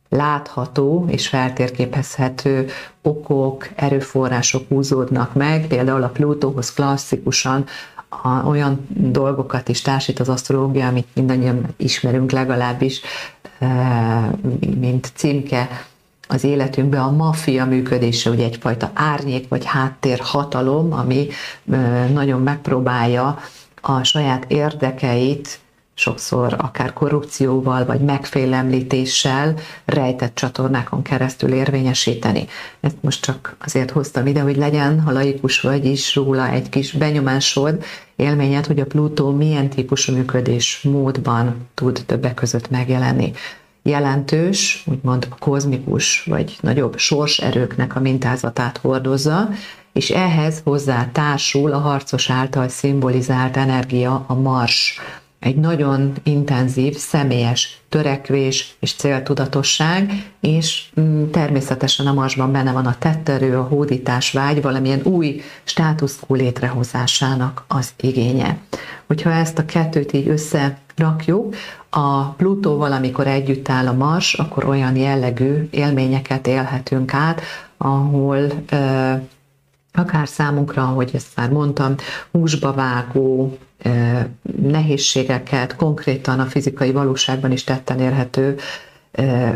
látható 0.09 1.07
és 1.09 1.29
feltérképezhető 1.29 2.67
okok, 3.03 3.69
erőforrások 3.75 4.69
húzódnak 4.69 5.35
meg, 5.35 5.67
például 5.67 6.03
a 6.03 6.09
Plutóhoz 6.09 6.73
klasszikusan 6.73 7.65
a, 8.09 8.47
olyan 8.47 8.87
dolgokat 8.89 9.69
is 9.69 9.81
társít 9.81 10.21
az 10.21 10.29
asztrológia, 10.29 10.87
amit 10.87 11.07
mindannyian 11.15 11.67
ismerünk 11.77 12.31
legalábbis, 12.31 13.01
e, 13.59 13.67
mint 14.79 15.13
címke 15.15 15.69
az 16.29 16.45
életünkben 16.45 17.01
a 17.01 17.11
maffia 17.11 17.65
működése, 17.65 18.31
ugye 18.31 18.45
egyfajta 18.45 18.91
árnyék 18.95 19.49
vagy 19.49 19.65
háttér 19.65 20.21
hatalom, 20.23 20.93
ami 20.93 21.27
e, 21.71 22.09
nagyon 22.09 22.43
megpróbálja 22.43 23.39
a 23.81 24.03
saját 24.03 24.45
érdekeit 24.49 25.61
sokszor 25.99 26.55
akár 26.59 26.93
korrupcióval 26.93 27.85
vagy 27.85 28.01
megfélemlítéssel 28.01 29.55
rejtett 29.85 30.35
csatornákon 30.35 31.03
keresztül 31.03 31.53
érvényesíteni. 31.53 32.47
Ezt 32.81 32.97
most 33.01 33.23
csak 33.23 33.57
azért 33.65 33.91
hoztam 33.91 34.27
ide, 34.27 34.41
hogy 34.41 34.57
legyen, 34.57 35.01
ha 35.01 35.13
laikus 35.13 35.61
vagy 35.61 35.85
is 35.85 36.15
róla 36.15 36.49
egy 36.49 36.69
kis 36.69 36.93
benyomásod, 36.93 37.85
élményed, 38.17 38.67
hogy 38.67 38.81
a 38.81 38.87
Plutó 38.87 39.31
milyen 39.31 39.69
típusú 39.69 40.13
működés 40.13 40.81
módban 40.83 41.69
tud 41.75 42.03
többek 42.07 42.35
között 42.35 42.71
megjelenni 42.71 43.33
jelentős, 43.83 44.85
úgymond 44.87 45.29
kozmikus 45.39 46.25
vagy 46.25 46.59
nagyobb 46.61 46.99
sorserőknek 46.99 47.97
a 47.97 48.01
mintázatát 48.01 48.79
hordozza, 48.79 49.49
és 49.93 50.11
ehhez 50.11 50.61
hozzá 50.65 51.09
társul 51.13 51.73
a 51.73 51.79
harcos 51.79 52.31
által 52.31 52.69
szimbolizált 52.69 53.57
energia, 53.57 54.25
a 54.27 54.35
mars, 54.35 55.01
egy 55.41 55.57
nagyon 55.57 56.13
intenzív, 56.23 56.97
személyes 56.97 57.81
törekvés 57.89 58.77
és 58.81 58.95
céltudatosság, 58.95 60.33
és 60.41 60.85
mm, 61.01 61.31
természetesen 61.31 62.07
a 62.07 62.13
marsban 62.13 62.53
benne 62.53 62.73
van 62.73 62.87
a 62.87 62.99
tetterő, 62.99 63.57
a 63.57 63.63
hódítás 63.63 64.33
vágy, 64.33 64.63
valamilyen 64.63 65.01
új 65.03 65.41
státuszkó 65.65 66.35
létrehozásának 66.35 67.65
az 67.69 67.91
igénye. 68.01 68.59
Hogyha 69.07 69.31
ezt 69.31 69.59
a 69.59 69.65
kettőt 69.65 70.13
így 70.13 70.29
összerakjuk, 70.29 71.55
a 71.91 72.25
Plutóval, 72.25 72.93
amikor 72.93 73.27
együtt 73.27 73.69
áll 73.69 73.87
a 73.87 73.93
Mars, 73.93 74.35
akkor 74.35 74.65
olyan 74.65 74.97
jellegű 74.97 75.69
élményeket 75.71 76.47
élhetünk 76.47 77.15
át, 77.15 77.41
ahol 77.77 78.41
akár 79.99 80.29
számunkra, 80.29 80.83
ahogy 80.83 81.11
ezt 81.15 81.37
már 81.37 81.51
mondtam, 81.51 81.95
húsba 82.31 82.73
vágó, 82.73 83.59
nehézségeket, 84.63 85.77
konkrétan 85.77 86.41
a 86.41 86.45
fizikai 86.45 86.93
valóságban 86.93 87.53
is 87.53 87.65
tetten 87.65 88.01
érhető 88.01 88.57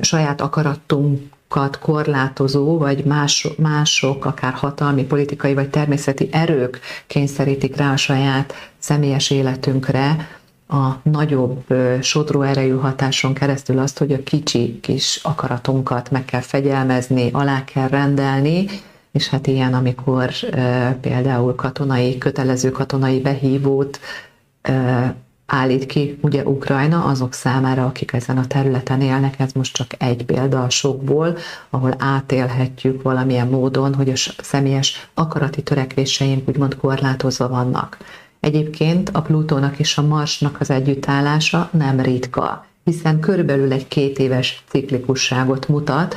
saját 0.01 0.41
akaratunkat 0.41 1.79
korlátozó, 1.79 2.79
vagy 2.79 3.05
más, 3.05 3.49
mások, 3.59 4.25
akár 4.25 4.53
hatalmi, 4.53 5.05
politikai, 5.05 5.55
vagy 5.55 5.71
természeti 5.71 6.29
erők 6.33 6.81
kényszerítik 7.07 7.77
rá 7.77 7.93
a 7.93 7.97
saját 7.97 8.55
személyes 8.79 9.31
életünkre, 9.31 10.29
a 10.69 11.01
nagyobb 11.03 11.65
sodró 12.01 12.43
erejű 12.43 12.77
hatáson 12.77 13.35
keresztül 13.35 13.79
azt, 13.79 13.99
hogy 13.99 14.13
a 14.13 14.23
kicsi 14.23 14.79
kis 14.81 15.21
akaratunkat 15.23 16.11
meg 16.11 16.25
kell 16.25 16.41
fegyelmezni, 16.41 17.31
alá 17.33 17.65
kell 17.65 17.89
rendelni, 17.89 18.67
és 19.13 19.29
hát 19.29 19.47
ilyen, 19.47 19.75
amikor 19.75 20.31
például 21.01 21.55
katonai, 21.55 22.19
kötelező 22.19 22.71
katonai 22.71 23.21
behívót 23.21 24.01
állít 25.47 25.87
ki 25.87 26.19
ugye 26.21 26.43
Ukrajna 26.45 27.05
azok 27.05 27.33
számára, 27.33 27.87
akik 27.87 28.13
ezen 28.13 28.39
a 28.39 28.47
területen 28.47 29.01
élnek, 29.01 29.35
ez 29.39 29.53
most 29.53 29.75
csak 29.75 29.95
egy 29.99 30.25
példa 30.25 30.63
a 30.63 30.71
sokból, 30.71 31.37
ahol 31.71 31.95
átélhetjük 31.99 33.03
valamilyen 33.03 33.49
módon, 33.49 33.95
hogy 33.95 34.11
a 34.11 34.43
személyes 34.43 35.09
akarati 35.15 35.63
törekvéseink 35.63 36.49
úgymond 36.49 36.77
korlátozva 36.77 37.49
vannak. 37.49 37.97
Egyébként 38.41 39.11
a 39.13 39.23
Plutónak 39.23 39.79
és 39.79 39.99
a 39.99 40.07
Marsnak 40.07 40.61
az 40.61 40.71
együttállása 40.71 41.69
nem 41.73 42.01
ritka, 42.01 42.67
hiszen 42.85 43.21
körülbelül 43.21 43.73
egy 43.73 43.89
két 43.89 44.19
éves 44.19 44.65
ciklikusságot 44.69 45.69
mutat, 45.69 46.17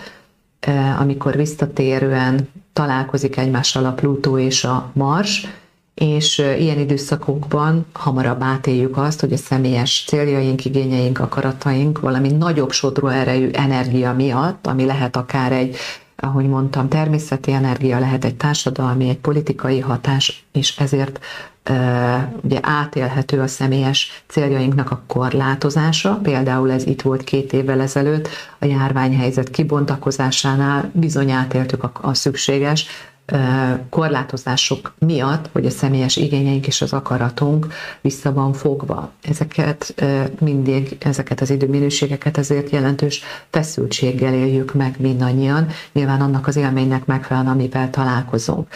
amikor 0.99 1.35
visszatérően 1.35 2.49
találkozik 2.73 3.37
egymással 3.37 3.85
a 3.85 3.91
Plutó 3.91 4.37
és 4.37 4.63
a 4.63 4.89
Mars, 4.93 5.47
és 5.93 6.37
ilyen 6.37 6.79
időszakokban 6.79 7.85
hamarabb 7.93 8.41
átéljük 8.43 8.97
azt, 8.97 9.19
hogy 9.19 9.33
a 9.33 9.37
személyes 9.37 10.03
céljaink, 10.07 10.65
igényeink, 10.65 11.19
akarataink 11.19 11.99
valami 11.99 12.31
nagyobb 12.31 12.71
sodró 12.71 13.07
erejű 13.07 13.49
energia 13.51 14.13
miatt, 14.13 14.67
ami 14.67 14.85
lehet 14.85 15.15
akár 15.15 15.51
egy 15.51 15.75
ahogy 16.15 16.47
mondtam, 16.47 16.89
természeti 16.89 17.51
energia 17.51 17.99
lehet 17.99 18.25
egy 18.25 18.35
társadalmi, 18.35 19.09
egy 19.09 19.17
politikai 19.17 19.79
hatás, 19.79 20.45
és 20.51 20.77
ezért 20.77 21.19
ugye 22.41 22.59
átélhető 22.61 23.39
a 23.39 23.47
személyes 23.47 24.23
céljainknak 24.27 24.91
a 24.91 25.01
korlátozása. 25.07 26.19
Például 26.23 26.71
ez 26.71 26.85
itt 26.85 27.01
volt 27.01 27.23
két 27.23 27.53
évvel 27.53 27.81
ezelőtt 27.81 28.27
a 28.59 28.65
járványhelyzet 28.65 29.49
kibontakozásánál, 29.49 30.91
bizony 30.93 31.31
átéltük 31.31 31.83
a, 31.83 31.91
a 32.01 32.13
szükséges 32.13 32.87
korlátozások 33.89 34.93
miatt, 34.99 35.49
hogy 35.51 35.65
a 35.65 35.69
személyes 35.69 36.15
igényeink 36.15 36.67
és 36.67 36.81
az 36.81 36.93
akaratunk 36.93 37.67
vissza 38.01 38.33
van 38.33 38.53
fogva. 38.53 39.11
Ezeket 39.21 40.03
mindig, 40.39 40.97
ezeket 40.99 41.41
az 41.41 41.49
időminőségeket 41.49 42.37
ezért 42.37 42.69
jelentős 42.69 43.23
feszültséggel 43.49 44.33
éljük 44.33 44.73
meg 44.73 44.95
mindannyian, 44.99 45.67
nyilván 45.93 46.21
annak 46.21 46.47
az 46.47 46.55
élménynek 46.55 47.05
megfelelően, 47.05 47.53
amivel 47.53 47.89
találkozunk 47.89 48.67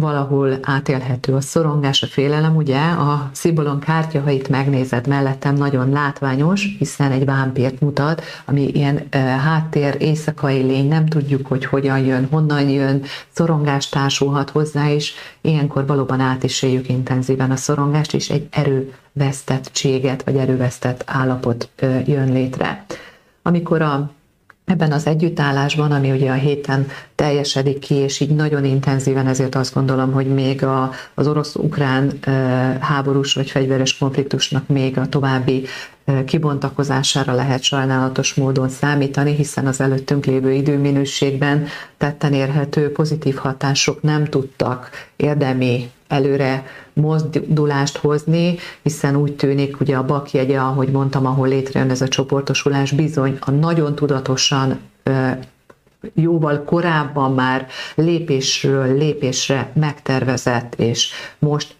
valahol 0.00 0.58
átélhető 0.62 1.34
a 1.34 1.40
szorongás, 1.40 2.02
a 2.02 2.06
félelem, 2.06 2.56
ugye 2.56 2.78
a 2.78 3.30
szibolon 3.32 3.80
kártya, 3.80 4.20
ha 4.20 4.30
itt 4.30 4.48
megnézed 4.48 5.06
mellettem, 5.06 5.54
nagyon 5.54 5.90
látványos, 5.90 6.76
hiszen 6.78 7.12
egy 7.12 7.24
vámpírt 7.24 7.80
mutat, 7.80 8.22
ami 8.44 8.68
ilyen 8.68 9.00
e, 9.10 9.18
háttér, 9.18 9.96
éjszakai 9.98 10.62
lény, 10.62 10.88
nem 10.88 11.06
tudjuk, 11.06 11.46
hogy 11.46 11.64
hogyan 11.64 11.98
jön, 11.98 12.26
honnan 12.30 12.68
jön, 12.68 13.02
szorongás 13.32 13.88
társulhat 13.88 14.50
hozzá, 14.50 14.90
és 14.90 15.12
ilyenkor 15.40 15.86
valóban 15.86 16.20
át 16.20 16.42
is 16.42 16.62
éljük 16.62 16.88
intenzíven 16.88 17.50
a 17.50 17.56
szorongást, 17.56 18.14
és 18.14 18.30
egy 18.30 18.48
erővesztettséget, 18.50 20.22
vagy 20.22 20.36
erővesztett 20.36 21.02
állapot 21.06 21.68
e, 21.76 22.02
jön 22.06 22.32
létre. 22.32 22.84
Amikor 23.42 23.82
a 23.82 24.10
ebben 24.66 24.92
az 24.92 25.06
együttállásban, 25.06 25.92
ami 25.92 26.10
ugye 26.10 26.30
a 26.30 26.34
héten 26.34 26.86
teljesedik 27.14 27.78
ki, 27.78 27.94
és 27.94 28.20
így 28.20 28.34
nagyon 28.34 28.64
intenzíven, 28.64 29.26
ezért 29.26 29.54
azt 29.54 29.74
gondolom, 29.74 30.12
hogy 30.12 30.26
még 30.26 30.64
a, 30.64 30.90
az 31.14 31.26
orosz-ukrán 31.26 32.12
háborús 32.80 33.34
vagy 33.34 33.50
fegyveres 33.50 33.98
konfliktusnak 33.98 34.68
még 34.68 34.98
a 34.98 35.08
további 35.08 35.66
kibontakozására 36.24 37.34
lehet 37.34 37.62
sajnálatos 37.62 38.34
módon 38.34 38.68
számítani, 38.68 39.34
hiszen 39.34 39.66
az 39.66 39.80
előttünk 39.80 40.24
lévő 40.24 40.52
időminőségben 40.52 41.66
tetten 41.96 42.32
érhető 42.32 42.92
pozitív 42.92 43.36
hatások 43.36 44.02
nem 44.02 44.24
tudtak 44.24 44.90
érdemi 45.16 45.90
előre 46.08 46.66
mozdulást 46.92 47.96
hozni, 47.96 48.56
hiszen 48.82 49.16
úgy 49.16 49.32
tűnik, 49.36 49.80
ugye 49.80 49.96
a 49.96 50.04
bakjegye, 50.04 50.58
ahogy 50.58 50.88
mondtam, 50.88 51.26
ahol 51.26 51.48
létrejön 51.48 51.90
ez 51.90 52.00
a 52.00 52.08
csoportosulás, 52.08 52.92
bizony 52.92 53.38
a 53.40 53.50
nagyon 53.50 53.94
tudatosan 53.94 54.80
jóval 56.14 56.64
korábban 56.64 57.34
már 57.34 57.66
lépésről 57.94 58.96
lépésre 58.96 59.70
megtervezett, 59.74 60.74
és 60.74 61.10
most 61.38 61.74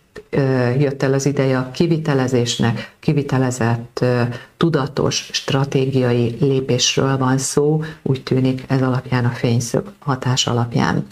jött 0.78 1.02
el 1.02 1.12
az 1.12 1.26
ideje 1.26 1.58
a 1.58 1.70
kivitelezésnek, 1.70 2.94
kivitelezett 3.00 4.04
tudatos 4.56 5.28
stratégiai 5.32 6.36
lépésről 6.40 7.18
van 7.18 7.38
szó, 7.38 7.82
úgy 8.02 8.22
tűnik 8.22 8.64
ez 8.68 8.82
alapján 8.82 9.24
a 9.24 9.28
fényszög 9.28 9.84
hatás 9.98 10.46
alapján. 10.46 11.06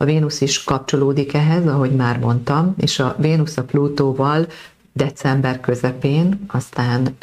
A 0.00 0.04
Vénusz 0.04 0.40
is 0.40 0.64
kapcsolódik 0.64 1.34
ehhez, 1.34 1.66
ahogy 1.66 1.94
már 1.94 2.18
mondtam, 2.18 2.74
és 2.76 2.98
a 2.98 3.16
Vénusz 3.18 3.56
a 3.56 3.62
Plutóval 3.62 4.46
december 4.92 5.60
közepén, 5.60 6.44
aztán 6.46 7.16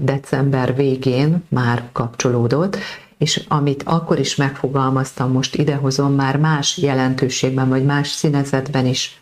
december 0.00 0.74
végén 0.74 1.42
már 1.48 1.88
kapcsolódott, 1.92 2.76
és 3.18 3.44
amit 3.48 3.82
akkor 3.86 4.18
is 4.18 4.36
megfogalmaztam, 4.36 5.32
most 5.32 5.54
idehozom, 5.56 6.14
már 6.14 6.36
más 6.36 6.78
jelentőségben, 6.78 7.68
vagy 7.68 7.84
más 7.84 8.08
színezetben 8.08 8.86
is 8.86 9.20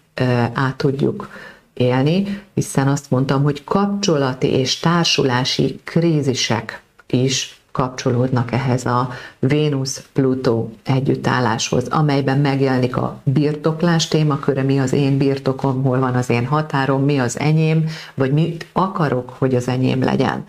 át 0.53 0.77
tudjuk 0.77 1.29
élni, 1.75 2.43
hiszen 2.55 2.89
azt 2.89 3.11
mondtam, 3.11 3.43
hogy 3.43 3.65
kapcsolati 3.65 4.47
és 4.47 4.79
társulási 4.79 5.81
krízisek 5.85 6.83
is 7.07 7.61
kapcsolódnak 7.77 8.53
ehhez 8.53 8.87
a 8.87 9.09
Vénusz-Plutó 9.39 10.73
együttálláshoz, 10.85 11.89
amelyben 11.89 12.39
megjelenik 12.39 12.97
a 12.97 13.21
birtoklás 13.25 14.09
témaköre, 14.09 14.63
mi 14.63 14.79
az 14.79 14.93
én 14.93 15.19
birtokom, 15.19 15.83
hol 15.83 15.99
van 15.99 16.15
az 16.15 16.31
én 16.31 16.47
határom, 16.47 17.05
mi 17.05 17.19
az 17.19 17.39
enyém, 17.39 17.85
vagy 18.15 18.33
mit 18.33 18.67
akarok, 18.73 19.35
hogy 19.39 19.55
az 19.55 19.69
enyém 19.69 20.03
legyen. 20.03 20.45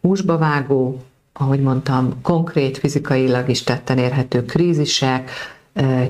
Húsba 0.00 0.38
vágó, 0.38 1.02
ahogy 1.32 1.60
mondtam, 1.60 2.20
konkrét 2.22 2.78
fizikailag 2.78 3.48
is 3.48 3.62
tetten 3.62 3.98
érhető 3.98 4.44
krízisek, 4.44 5.30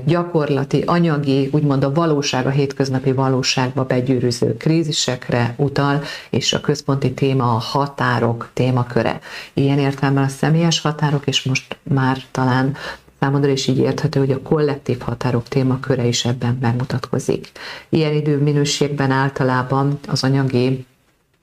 gyakorlati, 0.05 0.81
anyagi, 0.81 1.49
úgymond 1.51 1.83
a 1.83 1.91
valóság, 1.91 2.45
a 2.45 2.49
hétköznapi 2.49 3.11
valóságba 3.11 3.83
begyűrűző 3.83 4.57
krízisekre 4.57 5.53
utal, 5.57 6.01
és 6.29 6.53
a 6.53 6.61
központi 6.61 7.13
téma 7.13 7.55
a 7.55 7.59
határok 7.59 8.49
témaköre. 8.53 9.19
Ilyen 9.53 9.79
értelemben 9.79 10.23
a 10.23 10.27
személyes 10.27 10.81
határok, 10.81 11.27
és 11.27 11.43
most 11.43 11.77
már 11.83 12.17
talán 12.31 12.75
számodra 13.19 13.51
is 13.51 13.67
így 13.67 13.77
érthető, 13.77 14.19
hogy 14.19 14.31
a 14.31 14.41
kollektív 14.41 14.99
határok 14.99 15.47
témaköre 15.47 16.05
is 16.05 16.25
ebben 16.25 16.57
megmutatkozik. 16.61 17.51
Ilyen 17.89 18.13
időminőségben 18.13 19.11
általában 19.11 19.99
az 20.07 20.23
anyagi 20.23 20.85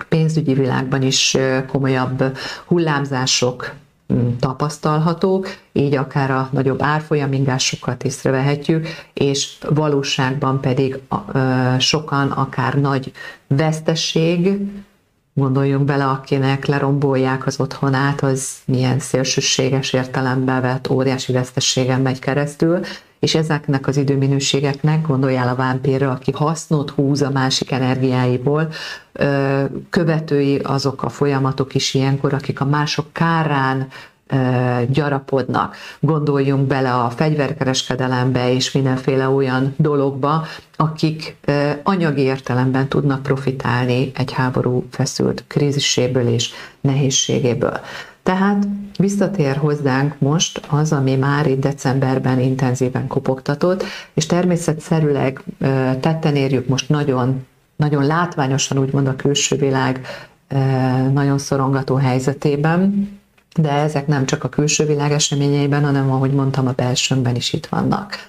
pénzügyi 0.08 0.54
világban 0.54 1.02
is 1.02 1.36
komolyabb 1.66 2.36
hullámzások 2.66 3.72
tapasztalhatók, 4.40 5.48
így 5.72 5.94
akár 5.94 6.30
a 6.30 6.48
nagyobb 6.52 6.82
árfolyamingásokat 6.82 8.04
észrevehetjük, 8.04 8.86
és 9.12 9.56
valóságban 9.68 10.60
pedig 10.60 11.00
sokan 11.78 12.30
akár 12.30 12.74
nagy 12.74 13.12
vesztesség, 13.46 14.58
gondoljunk 15.34 15.84
bele, 15.84 16.06
akinek 16.06 16.66
lerombolják 16.66 17.46
az 17.46 17.60
otthonát, 17.60 18.20
az 18.22 18.48
milyen 18.64 18.98
szélsőséges 18.98 19.92
értelembe 19.92 20.60
vett 20.60 20.90
óriási 20.90 21.32
vesztességen 21.32 22.00
megy 22.00 22.18
keresztül, 22.18 22.80
és 23.20 23.34
ezeknek 23.34 23.86
az 23.86 23.96
időminőségeknek, 23.96 25.06
gondoljál 25.06 25.48
a 25.48 25.54
vámpírra, 25.54 26.10
aki 26.10 26.32
hasznot 26.32 26.90
húz 26.90 27.22
a 27.22 27.30
másik 27.30 27.70
energiáiból, 27.70 28.68
követői 29.90 30.58
azok 30.58 31.02
a 31.02 31.08
folyamatok 31.08 31.74
is 31.74 31.94
ilyenkor, 31.94 32.34
akik 32.34 32.60
a 32.60 32.64
mások 32.64 33.12
kárán 33.12 33.88
gyarapodnak. 34.88 35.76
Gondoljunk 36.00 36.66
bele 36.66 36.94
a 36.94 37.10
fegyverkereskedelembe 37.10 38.52
és 38.52 38.72
mindenféle 38.72 39.28
olyan 39.28 39.74
dologba, 39.76 40.44
akik 40.76 41.36
anyagi 41.82 42.20
értelemben 42.20 42.88
tudnak 42.88 43.22
profitálni 43.22 44.10
egy 44.14 44.32
háború 44.32 44.84
feszült 44.90 45.44
kríziséből 45.46 46.28
és 46.28 46.50
nehézségéből. 46.80 47.80
Tehát 48.22 48.66
visszatér 48.98 49.56
hozzánk 49.56 50.14
most 50.18 50.60
az, 50.68 50.92
ami 50.92 51.16
már 51.16 51.46
itt 51.46 51.60
decemberben 51.60 52.40
intenzíven 52.40 53.06
kopogtatott, 53.06 53.84
és 54.14 54.26
természetszerűleg 54.26 55.42
tetten 56.00 56.36
érjük 56.36 56.68
most 56.68 56.88
nagyon, 56.88 57.46
nagyon 57.76 58.06
látványosan 58.06 58.78
úgymond 58.78 59.06
a 59.06 59.16
külső 59.16 59.56
világ 59.56 60.00
nagyon 61.12 61.38
szorongató 61.38 61.94
helyzetében, 61.94 63.08
de 63.56 63.70
ezek 63.70 64.06
nem 64.06 64.26
csak 64.26 64.44
a 64.44 64.48
külső 64.48 64.86
világ 64.86 65.12
eseményeiben, 65.12 65.84
hanem 65.84 66.10
ahogy 66.10 66.32
mondtam, 66.32 66.66
a 66.66 66.72
belsőnkben 66.72 67.34
is 67.34 67.52
itt 67.52 67.66
vannak. 67.66 68.28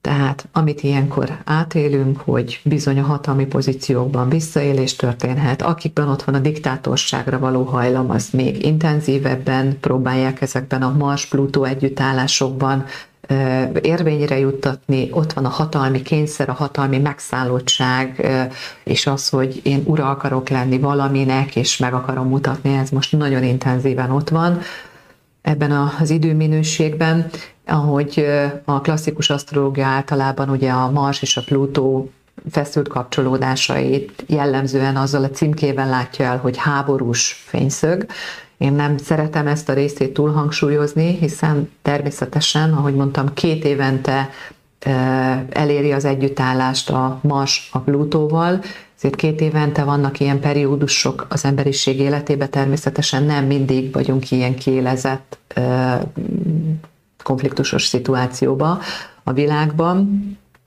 Tehát 0.00 0.48
amit 0.52 0.82
ilyenkor 0.82 1.38
átélünk, 1.44 2.20
hogy 2.20 2.60
bizony 2.64 2.98
a 2.98 3.02
hatalmi 3.02 3.46
pozíciókban 3.46 4.28
visszaélés 4.28 4.96
történhet, 4.96 5.62
akikben 5.62 6.08
ott 6.08 6.22
van 6.22 6.34
a 6.34 6.38
diktátorságra 6.38 7.38
való 7.38 7.62
hajlam, 7.62 8.10
az 8.10 8.28
még 8.30 8.64
intenzívebben 8.64 9.80
próbálják 9.80 10.40
ezekben 10.40 10.82
a 10.82 10.92
Mars-Plutó 10.92 11.64
együttállásokban 11.64 12.84
érvényre 13.82 14.38
juttatni, 14.38 15.08
ott 15.12 15.32
van 15.32 15.44
a 15.44 15.48
hatalmi 15.48 16.02
kényszer, 16.02 16.48
a 16.48 16.52
hatalmi 16.52 16.98
megszállottság, 16.98 18.26
és 18.84 19.06
az, 19.06 19.28
hogy 19.28 19.60
én 19.62 19.82
ura 19.84 20.10
akarok 20.10 20.48
lenni 20.48 20.78
valaminek, 20.78 21.56
és 21.56 21.76
meg 21.76 21.94
akarom 21.94 22.28
mutatni, 22.28 22.74
ez 22.74 22.90
most 22.90 23.12
nagyon 23.12 23.42
intenzíven 23.42 24.10
ott 24.10 24.28
van 24.28 24.60
ebben 25.42 25.70
az 26.00 26.10
időminőségben, 26.10 27.30
ahogy 27.66 28.26
a 28.64 28.80
klasszikus 28.80 29.30
asztrológia 29.30 29.86
általában 29.86 30.48
ugye 30.48 30.70
a 30.70 30.90
Mars 30.90 31.22
és 31.22 31.36
a 31.36 31.42
Plutó 31.42 32.10
feszült 32.50 32.88
kapcsolódásait 32.88 34.24
jellemzően 34.26 34.96
azzal 34.96 35.24
a 35.24 35.30
címkével 35.30 35.88
látja 35.88 36.24
el, 36.24 36.36
hogy 36.36 36.56
háborús 36.56 37.44
fényszög, 37.46 38.06
én 38.58 38.72
nem 38.72 38.96
szeretem 38.96 39.46
ezt 39.46 39.68
a 39.68 39.72
részét 39.72 40.12
túlhangsúlyozni, 40.12 41.16
hiszen 41.16 41.70
természetesen, 41.82 42.72
ahogy 42.72 42.94
mondtam, 42.94 43.34
két 43.34 43.64
évente 43.64 44.30
eléri 45.50 45.92
az 45.92 46.04
együttállást 46.04 46.90
a 46.90 47.18
Mars 47.22 47.68
a 47.72 47.78
Plutóval, 47.78 48.60
ezért 48.96 49.16
két 49.16 49.40
évente 49.40 49.84
vannak 49.84 50.20
ilyen 50.20 50.40
periódusok 50.40 51.26
az 51.28 51.44
emberiség 51.44 51.98
életében, 51.98 52.50
természetesen 52.50 53.22
nem 53.22 53.44
mindig 53.44 53.92
vagyunk 53.92 54.30
ilyen 54.30 54.54
kiélezett 54.54 55.38
konfliktusos 57.22 57.84
szituációba 57.84 58.78
a 59.22 59.32
világban, 59.32 60.22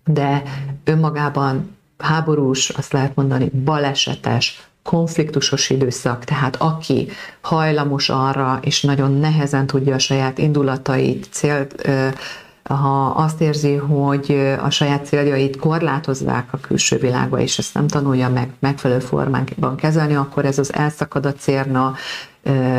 de 0.05 0.43
önmagában 0.83 1.77
háborús, 1.97 2.69
azt 2.69 2.93
lehet 2.93 3.15
mondani, 3.15 3.49
balesetes, 3.63 4.70
konfliktusos 4.83 5.69
időszak, 5.69 6.23
tehát 6.23 6.55
aki 6.55 7.07
hajlamos 7.41 8.09
arra, 8.09 8.59
és 8.61 8.81
nagyon 8.81 9.11
nehezen 9.11 9.67
tudja 9.67 9.95
a 9.95 9.99
saját 9.99 10.37
indulatait, 10.37 11.27
cél, 11.31 11.67
ha 12.63 13.05
azt 13.05 13.41
érzi, 13.41 13.75
hogy 13.75 14.55
a 14.61 14.69
saját 14.69 15.05
céljait 15.05 15.57
korlátozzák 15.57 16.47
a 16.51 16.57
külső 16.57 16.97
világba, 16.97 17.39
és 17.39 17.57
ezt 17.57 17.73
nem 17.73 17.87
tanulja 17.87 18.29
meg 18.29 18.49
megfelelő 18.59 18.99
formában 18.99 19.75
kezelni, 19.75 20.15
akkor 20.15 20.45
ez 20.45 20.57
az 20.57 20.73
elszakad 20.73 21.35
cérna, 21.37 21.95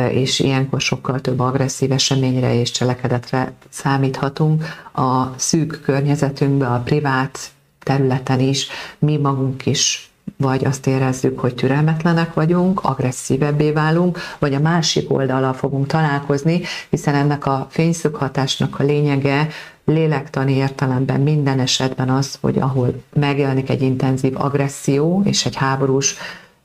és 0.09 0.39
ilyenkor 0.39 0.81
sokkal 0.81 1.19
több 1.19 1.39
agresszív 1.39 1.91
eseményre 1.91 2.59
és 2.59 2.71
cselekedetre 2.71 3.53
számíthatunk. 3.69 4.63
A 4.93 5.23
szűk 5.35 5.81
környezetünkben, 5.83 6.71
a 6.71 6.81
privát 6.81 7.39
területen 7.79 8.39
is 8.39 8.67
mi 8.99 9.17
magunk 9.17 9.65
is 9.65 10.12
vagy 10.37 10.65
azt 10.65 10.87
érezzük, 10.87 11.39
hogy 11.39 11.55
türelmetlenek 11.55 12.33
vagyunk, 12.33 12.83
agresszívebbé 12.83 13.71
válunk, 13.71 14.19
vagy 14.39 14.53
a 14.53 14.59
másik 14.59 15.11
oldalal 15.11 15.53
fogunk 15.53 15.87
találkozni, 15.87 16.61
hiszen 16.89 17.15
ennek 17.15 17.45
a 17.45 17.67
fényszöghatásnak 17.69 18.79
a 18.79 18.83
lényege 18.83 19.47
lélektani 19.85 20.53
értelemben 20.53 21.21
minden 21.21 21.59
esetben 21.59 22.09
az, 22.09 22.37
hogy 22.41 22.57
ahol 22.59 23.03
megjelenik 23.13 23.69
egy 23.69 23.81
intenzív 23.81 24.33
agresszió 24.37 25.21
és 25.25 25.45
egy 25.45 25.55
háborús 25.55 26.15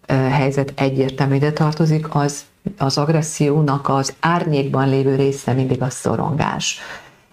helyzet 0.08 0.72
egyértelmű 0.76 1.38
tartozik, 1.38 2.14
az 2.14 2.44
az 2.78 2.98
agressziónak 2.98 3.88
az 3.88 4.14
árnyékban 4.20 4.88
lévő 4.88 5.14
része 5.14 5.52
mindig 5.52 5.82
a 5.82 5.90
szorongás. 5.90 6.80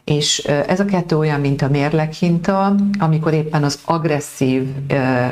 És 0.06 0.39
ez 0.39 0.80
a 0.80 0.86
kettő 0.86 1.18
olyan, 1.18 1.39
mint 1.39 1.62
a 1.62 1.70
mérleghinta, 1.70 2.76
amikor 3.00 3.34
éppen 3.34 3.63
az 3.63 3.80
agresszív 3.86 4.68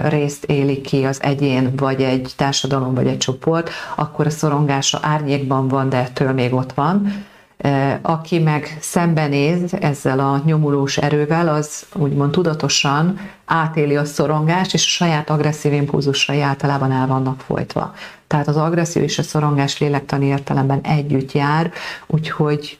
részt 0.03 0.45
éli 0.45 0.81
ki 0.81 1.03
az 1.03 1.21
egyén, 1.21 1.75
vagy 1.75 2.01
egy 2.01 2.33
társadalom, 2.35 2.93
vagy 2.93 3.07
egy 3.07 3.17
csoport, 3.17 3.69
akkor 3.95 4.25
a 4.25 4.29
szorongása 4.29 4.99
árnyékban 5.01 5.67
van, 5.67 5.89
de 5.89 5.97
ettől 5.97 6.31
még 6.31 6.53
ott 6.53 6.73
van. 6.73 7.25
Aki 8.01 8.39
meg 8.39 8.77
szembenéz 8.81 9.73
ezzel 9.79 10.19
a 10.19 10.41
nyomulós 10.45 10.97
erővel, 10.97 11.47
az 11.47 11.85
úgymond 11.93 12.31
tudatosan 12.31 13.19
átéli 13.45 13.95
a 13.95 14.05
szorongást, 14.05 14.73
és 14.73 14.85
a 14.85 14.89
saját 14.89 15.29
agresszív 15.29 15.73
impulzusai 15.73 16.41
általában 16.41 16.91
el 16.91 17.07
vannak 17.07 17.41
folytva. 17.41 17.93
Tehát 18.27 18.47
az 18.47 18.57
agresszió 18.57 19.01
és 19.03 19.19
a 19.19 19.23
szorongás 19.23 19.79
lélektani 19.79 20.25
értelemben 20.25 20.81
együtt 20.81 21.31
jár, 21.31 21.71
úgyhogy 22.07 22.77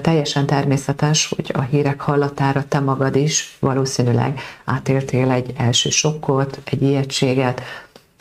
teljesen 0.00 0.46
természetes, 0.46 1.28
hogy 1.36 1.50
a 1.54 1.60
hírek 1.60 2.00
hallatára 2.00 2.64
te 2.68 2.80
magad 2.80 3.16
is 3.16 3.56
valószínűleg 3.60 4.40
átéltél 4.64 5.30
egy 5.30 5.52
első 5.56 5.90
sokkot, 5.90 6.60
egy 6.64 6.82
ijegységet, 6.82 7.62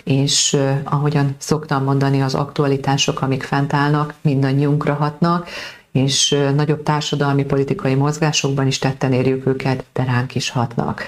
és 0.04 0.58
ahogyan 0.84 1.36
szoktam 1.38 1.84
mondani, 1.84 2.22
az 2.22 2.36
aktualitások, 2.36 3.22
amik 3.22 3.44
fent 3.44 3.74
állnak, 3.74 4.14
mindannyiunkra 4.22 4.94
hatnak, 4.94 5.48
és 5.92 6.38
nagyobb 6.56 6.84
társadalmi 6.84 7.44
politikai 7.44 7.96
mozgásokban 7.96 8.68
is 8.68 8.80
tetten 8.80 9.14
érjük 9.14 9.46
őket, 9.46 9.86
de 9.94 10.04
ránk 10.04 10.36
is 10.36 10.50
hatnak. 10.50 11.02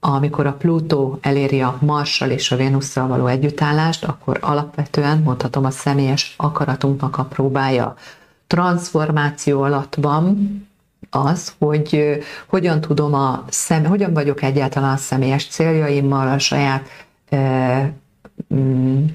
Amikor 0.00 0.46
a 0.46 0.52
Plutó 0.52 1.18
eléri 1.20 1.60
a 1.60 1.78
Marssal 1.80 2.30
és 2.30 2.50
a 2.50 2.56
Vénusszal 2.56 3.08
való 3.08 3.26
együttállást, 3.26 4.04
akkor 4.04 4.38
alapvetően 4.40 5.18
mondhatom 5.18 5.64
a 5.64 5.70
személyes 5.70 6.34
akaratunknak 6.36 7.18
a 7.18 7.24
próbája 7.24 7.94
transformáció 8.52 9.62
alatt 9.62 9.94
van 9.94 10.36
az, 11.10 11.52
hogy 11.58 12.18
hogyan 12.46 12.80
tudom 12.80 13.14
a 13.14 13.44
szem, 13.48 13.84
hogyan 13.84 14.12
vagyok 14.12 14.42
egyáltalán 14.42 14.92
a 14.92 14.96
személyes 14.96 15.46
céljaimmal, 15.46 16.28
a 16.28 16.38
saját 16.38 16.88
e, 17.28 17.92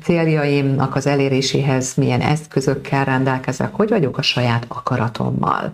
céljaimnak 0.03 0.95
az 0.95 1.07
eléréséhez 1.07 1.95
milyen 1.95 2.21
eszközökkel 2.21 3.05
rendelkezek, 3.05 3.75
hogy 3.75 3.89
vagyok 3.89 4.17
a 4.17 4.21
saját 4.21 4.65
akaratommal. 4.67 5.71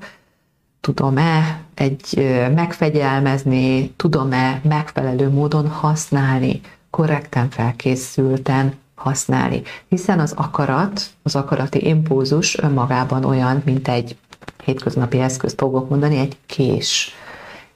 Tudom-e 0.82 1.60
egy 1.74 2.38
megfegyelmezni, 2.56 3.94
tudom-e 3.96 4.62
megfelelő 4.64 5.30
módon 5.30 5.68
használni, 5.68 6.62
korrekten 6.90 7.50
felkészülten, 7.50 8.74
használni. 8.96 9.62
Hiszen 9.90 10.20
az 10.20 10.34
akarat, 10.36 11.02
az 11.24 11.36
akarati 11.36 11.88
impulzus 11.88 12.58
önmagában 12.58 13.26
olyan, 13.26 13.62
mint 13.66 13.88
egy 13.88 14.18
hétköznapi 14.64 15.20
eszköz 15.20 15.54
fogok 15.58 15.90
mondani, 15.90 16.18
egy 16.18 16.38
kés. 16.46 17.16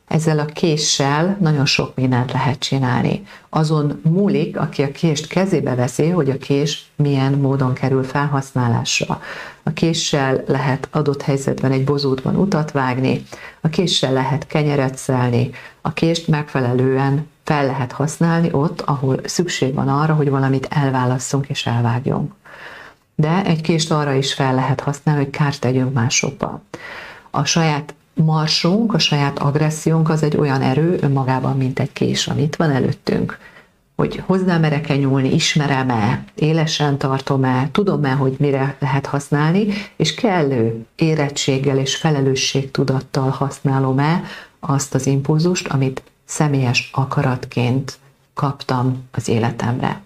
Ezzel 0.08 0.40
a 0.40 0.46
késsel 0.46 1.38
nagyon 1.40 1.66
sok 1.66 1.96
mindent 1.96 2.32
lehet 2.32 2.60
csinálni. 2.60 3.24
Azon 3.50 4.02
múlik, 4.04 4.60
aki 4.60 4.84
a 4.84 4.92
kést 4.92 5.28
kezébe 5.28 5.76
veszi, 5.76 6.10
hogy 6.10 6.30
a 6.30 6.38
kés 6.38 6.86
milyen 6.96 7.34
módon 7.34 7.74
kerül 7.74 8.04
felhasználásra. 8.04 9.22
A 9.64 9.70
késsel 9.74 10.44
lehet 10.48 10.88
adott 10.92 11.22
helyzetben 11.22 11.72
egy 11.72 11.84
bozótban 11.84 12.36
utat 12.36 12.72
vágni, 12.72 13.24
a 13.62 13.68
késsel 13.68 14.14
lehet 14.14 14.48
kenyeret 14.48 14.98
szelni, 14.98 15.50
a 15.82 15.94
kést 15.94 16.28
megfelelően 16.28 17.28
fel 17.48 17.66
lehet 17.66 17.92
használni 17.92 18.50
ott, 18.52 18.82
ahol 18.82 19.20
szükség 19.24 19.74
van 19.74 19.88
arra, 19.88 20.14
hogy 20.14 20.30
valamit 20.30 20.68
elválasszunk 20.70 21.48
és 21.48 21.66
elvágjunk. 21.66 22.34
De 23.16 23.44
egy 23.46 23.62
kést 23.62 23.92
arra 23.92 24.14
is 24.14 24.34
fel 24.34 24.56
lehet 24.56 24.80
használni, 24.80 25.24
hogy 25.24 25.32
kárt 25.32 25.60
tegyünk 25.60 25.94
másokba. 25.94 26.62
A 27.32 27.46
saját 27.46 27.94
marsunk, 28.14 28.94
a 28.94 29.00
saját 29.00 29.40
agressziónk 29.40 30.10
az 30.10 30.24
egy 30.24 30.38
olyan 30.38 30.62
erő 30.62 30.98
önmagában, 31.02 31.58
mint 31.58 31.80
egy 31.80 31.94
kés, 31.94 32.28
amit 32.28 32.56
van 32.56 32.72
előttünk. 32.72 33.38
Hogy 33.96 34.24
hozzá 34.26 34.58
merek-e 34.58 34.96
nyúlni, 34.96 35.34
ismerem-e, 35.34 36.24
élesen 36.36 36.98
tartom-e, 36.98 37.70
tudom-e, 37.72 38.12
hogy 38.12 38.36
mire 38.40 38.76
lehet 38.80 39.06
használni, 39.06 39.68
és 39.96 40.14
kellő 40.14 40.86
érettséggel 40.96 41.78
és 41.78 41.96
felelősségtudattal 41.96 43.30
használom-e 43.30 44.24
azt 44.60 44.96
az 44.96 45.06
impulzust, 45.06 45.68
amit 45.68 46.02
személyes 46.28 46.90
akaratként 46.94 48.00
kaptam 48.34 49.04
az 49.12 49.28
életemre. 49.28 50.02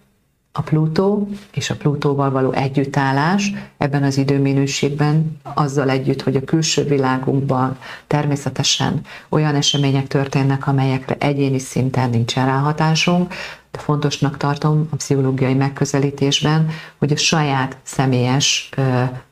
A 0.54 0.62
Plutó 0.62 1.30
és 1.54 1.70
a 1.70 1.76
Plutóval 1.76 2.32
való 2.32 2.52
együttállás 2.52 3.52
ebben 3.78 4.04
az 4.04 4.18
időminőségben 4.18 5.40
azzal 5.54 5.90
együtt, 5.90 6.22
hogy 6.22 6.36
a 6.36 6.44
külső 6.44 6.84
világunkban 6.84 7.78
természetesen 8.08 9.02
olyan 9.30 9.56
események 9.56 10.08
történnek, 10.08 10.68
amelyekre 10.68 11.16
egyéni 11.20 11.60
szinten 11.60 12.10
nincsen 12.10 12.46
ráhatásunk, 12.46 13.34
de 13.72 13.80
fontosnak 13.80 14.38
tartom 14.38 14.88
a 14.90 14.96
pszichológiai 14.96 15.54
megközelítésben, 15.54 16.70
hogy 16.98 17.12
a 17.12 17.18
saját 17.18 17.78
személyes 17.84 18.70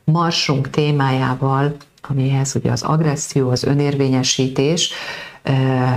marsunk 0.04 0.70
témájával, 0.70 1.76
amihez 2.08 2.56
ugye 2.56 2.70
az 2.70 2.82
agresszió, 2.82 3.50
az 3.50 3.64
önérvényesítés, 3.64 4.92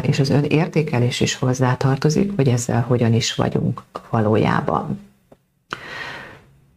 és 0.02 0.20
az 0.20 0.30
ön 0.30 0.44
értékelés 0.44 1.20
is 1.20 1.36
hozzátartozik, 1.36 2.36
hogy 2.36 2.48
ezzel 2.48 2.82
hogyan 2.82 3.14
is 3.14 3.36
vagyunk 3.36 3.82
valójában. 4.10 5.00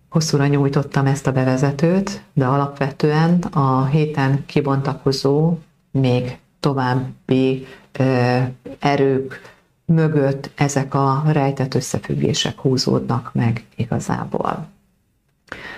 Hosszúra 0.09 0.47
nyújtottam 0.47 1.07
ezt 1.07 1.27
a 1.27 1.33
bevezetőt, 1.33 2.23
de 2.33 2.45
alapvetően 2.47 3.39
a 3.41 3.85
héten 3.85 4.45
kibontakozó 4.47 5.59
még 5.91 6.39
további 6.61 7.67
erők 8.79 9.55
mögött 9.85 10.51
ezek 10.55 10.95
a 10.95 11.23
rejtett 11.27 11.75
összefüggések 11.75 12.61
húzódnak 12.61 13.31
meg 13.33 13.65
igazából. 13.77 14.67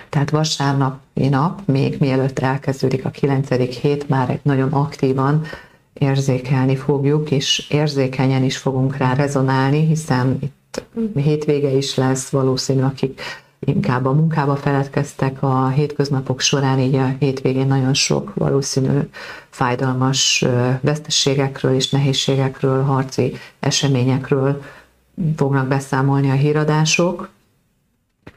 Tehát 0.09 0.29
vasárnapi 0.29 1.29
nap, 1.29 1.61
még 1.65 1.97
mielőtt 1.99 2.39
elkezdődik 2.39 3.05
a 3.05 3.09
9. 3.09 3.49
hét, 3.79 4.09
már 4.09 4.29
egy 4.29 4.39
nagyon 4.43 4.73
aktívan 4.73 5.41
érzékelni 5.93 6.75
fogjuk, 6.75 7.31
és 7.31 7.67
érzékenyen 7.69 8.43
is 8.43 8.57
fogunk 8.57 8.97
rá 8.97 9.13
rezonálni, 9.13 9.85
hiszen 9.85 10.37
itt 10.41 10.83
hétvége 11.15 11.69
is 11.69 11.95
lesz 11.95 12.29
valószínű, 12.29 12.81
akik 12.81 13.21
inkább 13.59 14.05
a 14.05 14.13
munkába 14.13 14.55
feledkeztek 14.55 15.43
a 15.43 15.69
hétköznapok 15.69 16.39
során, 16.39 16.79
így 16.79 16.95
a 16.95 17.15
hétvégén 17.19 17.67
nagyon 17.67 17.93
sok 17.93 18.33
valószínű 18.33 18.99
fájdalmas 19.49 20.45
veszteségekről 20.81 21.73
és 21.73 21.89
nehézségekről, 21.89 22.83
harci 22.83 23.33
eseményekről 23.59 24.61
fognak 25.35 25.67
beszámolni 25.67 26.29
a 26.29 26.33
híradások. 26.33 27.29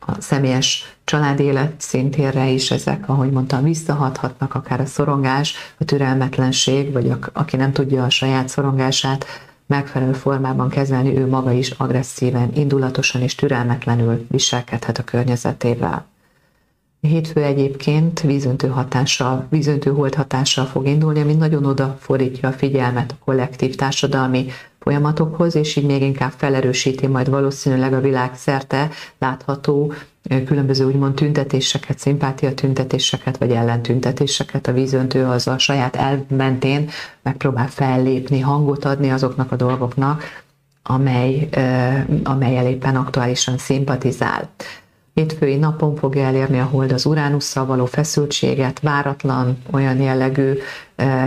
A 0.00 0.20
személyes 0.20 0.91
családi 1.04 1.42
élet 1.42 1.72
szintérre 1.78 2.48
is 2.48 2.70
ezek, 2.70 3.08
ahogy 3.08 3.30
mondtam, 3.30 3.62
visszahathatnak, 3.62 4.54
akár 4.54 4.80
a 4.80 4.86
szorongás, 4.86 5.54
a 5.78 5.84
türelmetlenség, 5.84 6.92
vagy 6.92 7.10
a, 7.10 7.18
aki 7.32 7.56
nem 7.56 7.72
tudja 7.72 8.04
a 8.04 8.10
saját 8.10 8.48
szorongását 8.48 9.26
megfelelő 9.66 10.12
formában 10.12 10.68
kezelni, 10.68 11.16
ő 11.16 11.26
maga 11.26 11.52
is 11.52 11.70
agresszíven, 11.70 12.50
indulatosan 12.54 13.22
és 13.22 13.34
türelmetlenül 13.34 14.26
viselkedhet 14.28 14.98
a 14.98 15.04
környezetével. 15.04 16.06
Hétfő 17.00 17.42
egyébként 17.42 18.20
vízöntő 18.20 18.68
hatással, 18.68 19.46
vízöntő 19.50 19.90
holt 19.90 20.14
hatással 20.14 20.64
fog 20.64 20.86
indulni, 20.86 21.20
ami 21.20 21.34
nagyon 21.34 21.64
odafordítja 21.64 22.48
a 22.48 22.52
figyelmet 22.52 23.10
a 23.12 23.24
kollektív 23.24 23.74
társadalmi 23.74 24.46
folyamatokhoz, 24.78 25.54
és 25.54 25.76
így 25.76 25.86
még 25.86 26.02
inkább 26.02 26.32
felerősíti 26.36 27.06
majd 27.06 27.30
valószínűleg 27.30 27.92
a 27.92 28.00
világ 28.00 28.34
szerte 28.34 28.90
látható 29.18 29.92
különböző 30.44 30.84
úgymond 30.84 31.14
tüntetéseket, 31.14 31.98
szimpátia 31.98 32.54
tüntetéseket, 32.54 33.36
vagy 33.36 33.50
ellentüntetéseket. 33.50 34.66
A 34.66 34.72
vízöntő 34.72 35.24
az 35.24 35.46
a 35.46 35.58
saját 35.58 35.96
elmentén 35.96 36.90
megpróbál 37.22 37.68
fellépni, 37.68 38.40
hangot 38.40 38.84
adni 38.84 39.10
azoknak 39.10 39.52
a 39.52 39.56
dolgoknak, 39.56 40.22
amely, 40.82 41.48
amelyel 42.24 42.66
éppen 42.66 42.96
aktuálisan 42.96 43.58
szimpatizál. 43.58 44.50
Hétfői 45.14 45.56
napon 45.56 45.96
fogja 45.96 46.24
elérni 46.24 46.58
a 46.58 46.64
hold 46.64 46.92
az 46.92 47.06
Uránusszal 47.06 47.66
való 47.66 47.84
feszültséget, 47.84 48.80
váratlan, 48.80 49.58
olyan 49.70 50.00
jellegű 50.00 50.58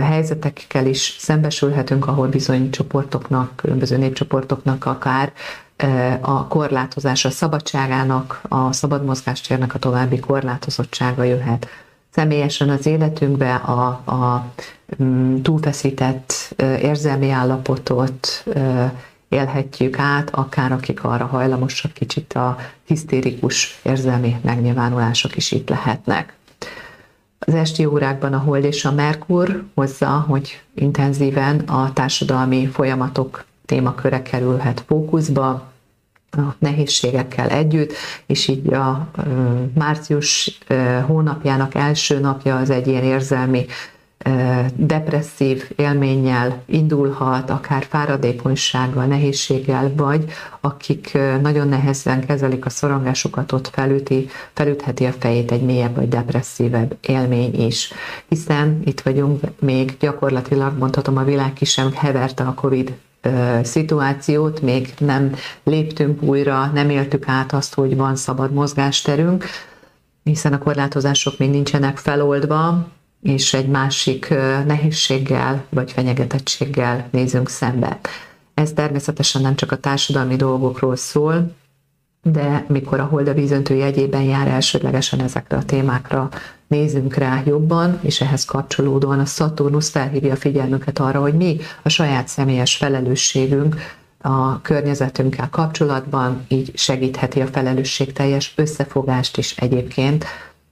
helyzetekkel 0.00 0.86
is 0.86 1.16
szembesülhetünk, 1.18 2.06
ahol 2.06 2.28
bizony 2.28 2.70
csoportoknak, 2.70 3.56
különböző 3.56 3.96
népcsoportoknak 3.96 4.84
akár 4.84 5.32
a 6.20 6.46
korlátozása 6.46 7.30
szabadságának, 7.30 8.40
a 8.48 8.72
szabad 8.72 9.04
mozgástérnek 9.04 9.74
a 9.74 9.78
további 9.78 10.18
korlátozottsága 10.18 11.22
jöhet. 11.22 11.66
Személyesen 12.10 12.68
az 12.68 12.86
életünkbe 12.86 13.54
a, 13.54 13.86
a 14.04 14.46
mm, 15.02 15.42
túlfeszített 15.42 16.54
érzelmi 16.80 17.30
állapotot 17.30 18.44
élhetjük 19.28 19.98
át, 19.98 20.30
akár 20.30 20.72
akik 20.72 21.04
arra 21.04 21.26
hajlamosak, 21.26 21.92
kicsit 21.92 22.32
a 22.32 22.56
hisztérikus 22.84 23.80
érzelmi 23.82 24.36
megnyilvánulások 24.42 25.36
is 25.36 25.52
itt 25.52 25.68
lehetnek. 25.68 26.34
Az 27.38 27.54
esti 27.54 27.84
órákban 27.84 28.32
a 28.32 28.38
Hold 28.38 28.64
és 28.64 28.84
a 28.84 28.92
Merkur 28.92 29.64
hozza, 29.74 30.24
hogy 30.28 30.62
intenzíven 30.74 31.58
a 31.58 31.92
társadalmi 31.92 32.66
folyamatok 32.66 33.44
témaköre 33.66 34.22
kerülhet 34.22 34.84
fókuszba, 34.86 35.74
a 36.30 36.54
nehézségekkel 36.58 37.48
együtt, 37.48 37.92
és 38.26 38.48
így 38.48 38.72
a 38.72 39.08
március 39.74 40.58
hónapjának 41.06 41.74
első 41.74 42.18
napja 42.18 42.56
az 42.56 42.70
egy 42.70 42.86
ilyen 42.86 43.02
érzelmi 43.02 43.66
depresszív 44.74 45.70
élménnyel 45.76 46.62
indulhat, 46.66 47.50
akár 47.50 47.86
fáradékonysággal, 47.88 49.04
nehézséggel, 49.04 49.92
vagy 49.96 50.24
akik 50.60 51.18
nagyon 51.42 51.68
nehezen 51.68 52.26
kezelik 52.26 52.64
a 52.64 52.70
szorongásukat, 52.70 53.52
ott 53.52 53.68
felüti, 53.68 54.28
felütheti 54.52 55.04
a 55.04 55.12
fejét 55.12 55.52
egy 55.52 55.62
mélyebb 55.62 55.96
vagy 55.96 56.08
depresszívebb 56.08 56.96
élmény 57.00 57.66
is. 57.66 57.92
Hiszen 58.28 58.80
itt 58.84 59.00
vagyunk, 59.00 59.40
még 59.60 59.96
gyakorlatilag 60.00 60.78
mondhatom, 60.78 61.16
a 61.16 61.24
világ 61.24 61.52
ki 61.52 61.64
sem 61.64 61.92
heverte 61.94 62.44
a 62.44 62.54
Covid 62.54 62.94
szituációt, 63.62 64.60
még 64.60 64.94
nem 64.98 65.34
léptünk 65.64 66.22
újra, 66.22 66.66
nem 66.66 66.90
éltük 66.90 67.28
át 67.28 67.52
azt, 67.52 67.74
hogy 67.74 67.96
van 67.96 68.16
szabad 68.16 68.52
mozgásterünk, 68.52 69.44
hiszen 70.22 70.52
a 70.52 70.58
korlátozások 70.58 71.38
még 71.38 71.50
nincsenek 71.50 71.96
feloldva, 71.96 72.88
és 73.22 73.54
egy 73.54 73.68
másik 73.68 74.28
nehézséggel 74.66 75.64
vagy 75.68 75.92
fenyegetettséggel 75.92 77.08
nézünk 77.10 77.48
szembe. 77.48 77.98
Ez 78.54 78.72
természetesen 78.72 79.42
nem 79.42 79.54
csak 79.54 79.72
a 79.72 79.76
társadalmi 79.76 80.36
dolgokról 80.36 80.96
szól, 80.96 81.54
de 82.22 82.64
mikor 82.68 83.00
a 83.00 83.04
hold 83.04 83.28
a 83.28 83.34
vízöntő 83.34 83.74
jegyében 83.74 84.22
jár 84.22 84.48
elsődlegesen 84.48 85.20
ezekre 85.20 85.56
a 85.56 85.64
témákra 85.64 86.28
nézzünk 86.66 87.14
rá 87.14 87.42
jobban, 87.44 87.98
és 88.02 88.20
ehhez 88.20 88.44
kapcsolódóan 88.44 89.18
a 89.18 89.24
Saturnus 89.24 89.88
felhívja 89.88 90.32
a 90.32 90.36
figyelmünket 90.36 90.98
arra, 90.98 91.20
hogy 91.20 91.34
mi 91.34 91.56
a 91.82 91.88
saját 91.88 92.28
személyes 92.28 92.76
felelősségünk 92.76 93.76
a 94.20 94.60
környezetünkkel 94.60 95.48
kapcsolatban, 95.50 96.44
így 96.48 96.78
segítheti 96.78 97.40
a 97.40 97.46
felelősségteljes 97.46 98.52
összefogást 98.56 99.36
is 99.36 99.56
egyébként 99.56 100.24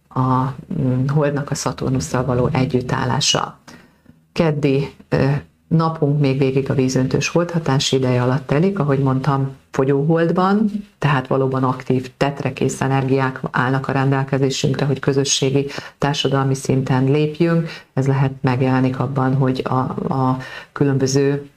a 0.09 0.55
mm, 0.81 1.07
Holdnak 1.07 1.51
a 1.51 1.55
Szaturnusszal 1.55 2.25
való 2.25 2.49
együttállása. 2.53 3.59
Keddi 4.33 4.95
napunk 5.69 6.21
még 6.21 6.39
végig 6.39 6.71
a 6.71 6.75
vízöntős 6.75 7.29
holdhatás 7.29 7.93
ideje 7.93 8.23
alatt 8.23 8.47
telik, 8.47 8.79
ahogy 8.79 8.99
mondtam, 8.99 9.57
fogyóholdban, 9.71 10.71
tehát 10.99 11.27
valóban 11.27 11.65
aktív 11.65 12.11
tetrekész 12.17 12.81
energiák 12.81 13.41
állnak 13.51 13.89
a 13.89 13.93
rendelkezésünkre, 13.93 14.87
hogy 14.87 14.99
közösségi, 14.99 15.67
társadalmi 15.99 16.55
szinten 16.55 17.05
lépjünk. 17.05 17.69
Ez 17.93 18.07
lehet 18.07 18.33
megjelenik 18.41 18.99
abban, 18.99 19.35
hogy 19.35 19.63
a, 19.65 19.79
a 20.15 20.39
különböző 20.73 21.49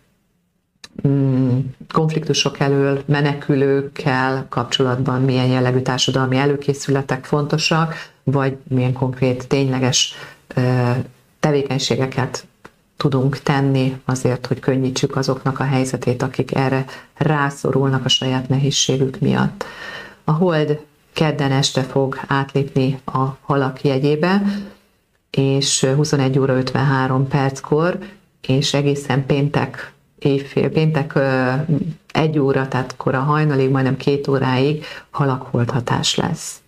mm, 1.07 1.57
konfliktusok 1.93 2.59
elől 2.59 3.03
menekülőkkel 3.05 4.45
kapcsolatban 4.49 5.21
milyen 5.21 5.47
jellegű 5.47 5.79
társadalmi 5.79 6.37
előkészületek 6.37 7.25
fontosak, 7.25 7.93
vagy 8.23 8.57
milyen 8.67 8.93
konkrét, 8.93 9.47
tényleges 9.47 10.13
tevékenységeket 11.39 12.47
tudunk 12.97 13.39
tenni 13.39 14.01
azért, 14.05 14.45
hogy 14.45 14.59
könnyítsük 14.59 15.15
azoknak 15.15 15.59
a 15.59 15.63
helyzetét, 15.63 16.21
akik 16.21 16.55
erre 16.55 16.85
rászorulnak 17.13 18.05
a 18.05 18.09
saját 18.09 18.49
nehézségük 18.49 19.19
miatt. 19.19 19.65
A 20.23 20.31
hold 20.31 20.79
kedden 21.13 21.51
este 21.51 21.81
fog 21.81 22.19
átlépni 22.27 22.99
a 23.05 23.25
halak 23.41 23.81
jegyébe, 23.81 24.41
és 25.29 25.87
21 25.95 26.39
óra 26.39 26.53
53 26.57 27.27
perckor, 27.27 27.99
és 28.41 28.73
egészen 28.73 29.25
péntek 29.25 29.93
évfél, 30.19 30.69
péntek 30.69 31.19
egy 32.11 32.39
óra, 32.39 32.67
tehát 32.67 32.95
kora 32.95 33.19
hajnalig, 33.19 33.69
majdnem 33.69 33.97
két 33.97 34.27
óráig 34.27 34.85
halakholdhatás 35.09 36.15
lesz. 36.15 36.61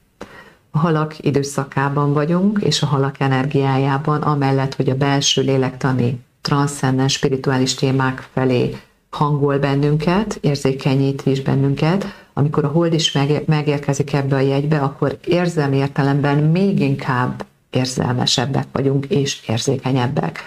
A 0.72 0.78
halak 0.78 1.20
időszakában 1.20 2.14
vagyunk, 2.14 2.60
és 2.62 2.82
a 2.82 2.86
halak 2.86 3.20
energiájában, 3.20 4.22
amellett, 4.22 4.76
hogy 4.76 4.90
a 4.90 4.96
belső 4.96 5.42
lélektani, 5.42 6.20
transzcendens, 6.42 7.14
spirituális 7.14 7.74
témák 7.74 8.30
felé 8.34 8.78
hangol 9.10 9.58
bennünket, 9.58 10.38
érzékenyít 10.42 11.26
is 11.26 11.42
bennünket, 11.42 12.06
amikor 12.34 12.64
a 12.64 12.68
hold 12.68 12.94
is 12.94 13.18
megérkezik 13.46 14.14
ebbe 14.14 14.36
a 14.36 14.40
jegybe, 14.40 14.80
akkor 14.80 15.18
érzelmi 15.26 15.78
értelemben 15.78 16.38
még 16.38 16.80
inkább 16.80 17.46
érzelmesebbek 17.70 18.68
vagyunk 18.72 19.06
és 19.06 19.42
érzékenyebbek. 19.48 20.40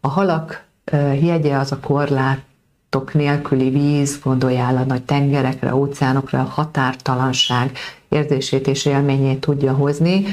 A 0.00 0.08
halak 0.08 0.64
jegye 1.20 1.56
az 1.56 1.72
a 1.72 1.80
korlátok 2.92 3.14
nélküli 3.14 3.70
víz, 3.70 4.20
gondoljál 4.22 4.76
a 4.76 4.84
nagy 4.84 5.02
tengerekre, 5.02 5.74
óceánokra, 5.74 6.40
a 6.40 6.42
határtalanság 6.42 7.78
érzését 8.08 8.66
és 8.66 8.84
élményét 8.84 9.40
tudja 9.40 9.72
hozni, 9.72 10.24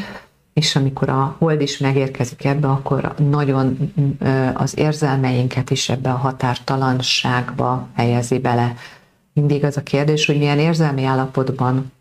és 0.53 0.75
amikor 0.75 1.09
a 1.09 1.35
hold 1.39 1.61
is 1.61 1.77
megérkezik 1.77 2.45
ebbe, 2.45 2.67
akkor 2.67 3.13
nagyon 3.29 3.93
az 4.53 4.77
érzelmeinket 4.77 5.69
is 5.69 5.89
ebbe 5.89 6.09
a 6.11 6.15
határtalanságba 6.15 7.87
helyezi 7.95 8.39
bele. 8.39 8.73
Mindig 9.33 9.63
az 9.63 9.77
a 9.77 9.83
kérdés, 9.83 10.25
hogy 10.25 10.37
milyen 10.37 10.59
érzelmi 10.59 11.03
állapotban 11.03 11.91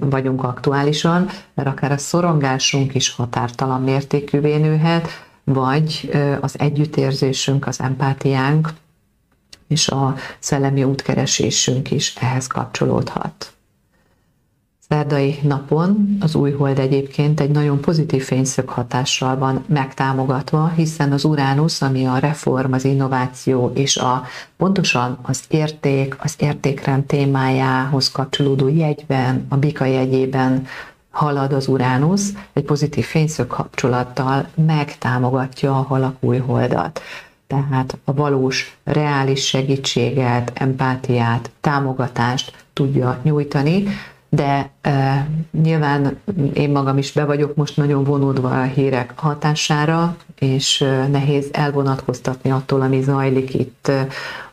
vagyunk 0.00 0.42
aktuálisan, 0.44 1.28
mert 1.54 1.68
akár 1.68 1.92
a 1.92 1.98
szorongásunk 1.98 2.94
is 2.94 3.10
határtalan 3.10 3.82
mértékűvé 3.82 4.56
nőhet, 4.56 5.08
vagy 5.44 6.10
az 6.40 6.58
együttérzésünk, 6.58 7.66
az 7.66 7.80
empátiánk 7.80 8.68
és 9.74 9.88
a 9.88 10.14
szellemi 10.38 10.84
útkeresésünk 10.84 11.90
is 11.90 12.14
ehhez 12.20 12.46
kapcsolódhat. 12.46 13.52
szerdai 14.88 15.38
napon 15.42 16.16
az 16.20 16.34
új 16.34 16.52
hold 16.52 16.78
egyébként 16.78 17.40
egy 17.40 17.50
nagyon 17.50 17.80
pozitív 17.80 18.22
fényszög 18.22 18.68
hatással 18.68 19.36
van 19.38 19.64
megtámogatva, 19.66 20.72
hiszen 20.76 21.12
az 21.12 21.24
Uránusz, 21.24 21.82
ami 21.82 22.06
a 22.06 22.18
reform, 22.18 22.72
az 22.72 22.84
innováció 22.84 23.72
és 23.74 23.96
a 23.96 24.22
pontosan 24.56 25.18
az 25.22 25.42
érték, 25.48 26.16
az 26.18 26.34
értékrend 26.38 27.04
témájához 27.04 28.10
kapcsolódó 28.10 28.68
jegyben, 28.68 29.46
a 29.48 29.56
bika 29.56 29.84
jegyében 29.84 30.66
halad 31.10 31.52
az 31.52 31.68
Uránusz, 31.68 32.32
egy 32.52 32.64
pozitív 32.64 33.04
fényszög 33.04 33.46
kapcsolattal 33.46 34.46
megtámogatja 34.54 35.78
a 35.78 35.82
halak 35.82 36.16
új 36.20 36.38
holdat. 36.38 37.00
Tehát 37.54 37.98
a 38.04 38.12
valós, 38.12 38.76
reális 38.84 39.46
segítséget, 39.46 40.52
empátiát, 40.54 41.50
támogatást 41.60 42.64
tudja 42.72 43.18
nyújtani, 43.22 43.84
de 44.28 44.70
e, 44.80 45.26
nyilván 45.62 46.18
én 46.54 46.70
magam 46.70 46.98
is 46.98 47.12
be 47.12 47.24
vagyok 47.24 47.54
most 47.54 47.76
nagyon 47.76 48.04
vonódva 48.04 48.60
a 48.60 48.62
hírek 48.62 49.12
hatására, 49.16 50.16
és 50.38 50.80
e, 50.80 51.06
nehéz 51.06 51.48
elvonatkoztatni 51.52 52.50
attól, 52.50 52.80
ami 52.80 53.02
zajlik 53.02 53.54
itt 53.54 53.88
e, 53.88 54.06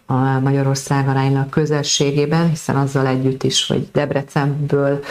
a 0.06 0.40
Magyarország 0.40 1.08
aránylag 1.08 1.50
közelségében, 1.50 2.50
hiszen 2.50 2.76
azzal 2.76 3.08
együtt 3.08 3.44
is, 3.44 3.68
hogy 3.68 3.90
Debrecenből 3.92 5.04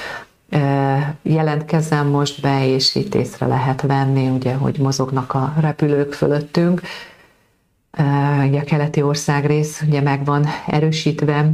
e, 0.51 1.15
jelentkezem 1.23 2.07
most 2.07 2.41
be, 2.41 2.67
és 2.67 2.95
itt 2.95 3.15
észre 3.15 3.47
lehet 3.47 3.83
venni, 3.83 4.29
ugye, 4.29 4.55
hogy 4.55 4.79
mozognak 4.79 5.35
a 5.35 5.55
repülők 5.61 6.13
fölöttünk. 6.13 6.81
Ugye 8.47 8.61
a 8.61 8.65
keleti 8.65 9.03
országrész 9.03 9.83
ugye 9.87 10.01
meg 10.01 10.25
van 10.25 10.47
erősítve, 10.67 11.51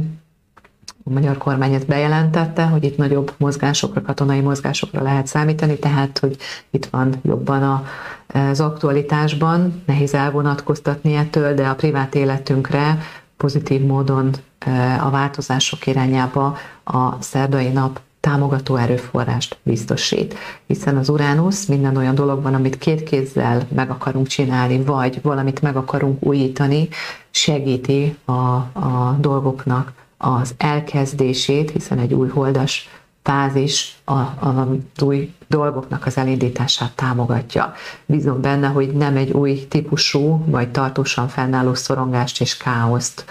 a 1.07 1.09
magyar 1.09 1.37
kormány 1.37 1.73
ezt 1.73 1.87
bejelentette, 1.87 2.65
hogy 2.65 2.83
itt 2.83 2.97
nagyobb 2.97 3.33
mozgásokra, 3.37 4.01
katonai 4.01 4.39
mozgásokra 4.39 5.01
lehet 5.01 5.27
számítani, 5.27 5.79
tehát 5.79 6.17
hogy 6.17 6.37
itt 6.69 6.85
van 6.85 7.13
jobban 7.23 7.63
a, 7.63 7.83
az 8.27 8.59
aktualitásban, 8.59 9.83
nehéz 9.85 10.13
elvonatkoztatni 10.13 11.15
ettől, 11.15 11.53
de 11.53 11.67
a 11.67 11.75
privát 11.75 12.15
életünkre 12.15 12.97
pozitív 13.37 13.81
módon 13.81 14.29
a 15.01 15.09
változások 15.09 15.87
irányába 15.87 16.57
a 16.83 17.21
szerdai 17.21 17.67
nap 17.67 17.99
támogató 18.27 18.75
erőforrást 18.75 19.57
biztosít. 19.63 20.35
Hiszen 20.65 20.97
az 20.97 21.09
Uránusz 21.09 21.65
minden 21.65 21.97
olyan 21.97 22.15
dologban, 22.15 22.53
amit 22.53 22.77
két 22.77 23.03
kézzel 23.03 23.67
meg 23.75 23.89
akarunk 23.89 24.27
csinálni, 24.27 24.83
vagy 24.83 25.21
valamit 25.21 25.61
meg 25.61 25.75
akarunk 25.75 26.25
újítani, 26.25 26.87
segíti 27.29 28.17
a, 28.25 28.31
a 28.31 29.17
dolgoknak 29.19 29.93
az 30.17 30.53
elkezdését, 30.57 31.71
hiszen 31.71 31.99
egy 31.99 32.13
új 32.13 32.27
holdas 32.27 32.89
fázis 33.23 33.97
a, 34.03 34.13
a, 34.13 34.67
az 34.95 35.01
új 35.03 35.33
dolgoknak 35.47 36.05
az 36.05 36.17
elindítását 36.17 36.91
támogatja. 36.95 37.73
Bízom 38.05 38.41
benne, 38.41 38.67
hogy 38.67 38.91
nem 38.93 39.15
egy 39.15 39.31
új 39.31 39.67
típusú 39.67 40.43
vagy 40.45 40.69
tartósan 40.69 41.27
fennálló 41.27 41.73
szorongást 41.73 42.41
és 42.41 42.57
káoszt 42.57 43.25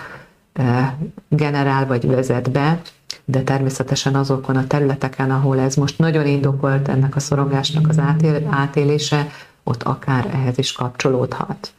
generál 1.29 1.87
vagy 1.87 2.07
vezet 2.07 2.51
be, 2.51 2.81
de 3.25 3.43
természetesen 3.43 4.15
azokon 4.15 4.57
a 4.57 4.67
területeken, 4.67 5.31
ahol 5.31 5.59
ez 5.59 5.75
most 5.75 5.99
nagyon 5.99 6.27
indokolt 6.27 6.89
ennek 6.89 7.17
a 7.17 7.21
szorongásnak 7.21 7.89
az 7.89 7.99
átél, 7.99 8.49
átélése, 8.51 9.29
ott 9.65 9.83
akár 9.83 10.31
ehhez 10.33 10.59
is 10.59 10.73
kapcsolódhat. 10.73 11.71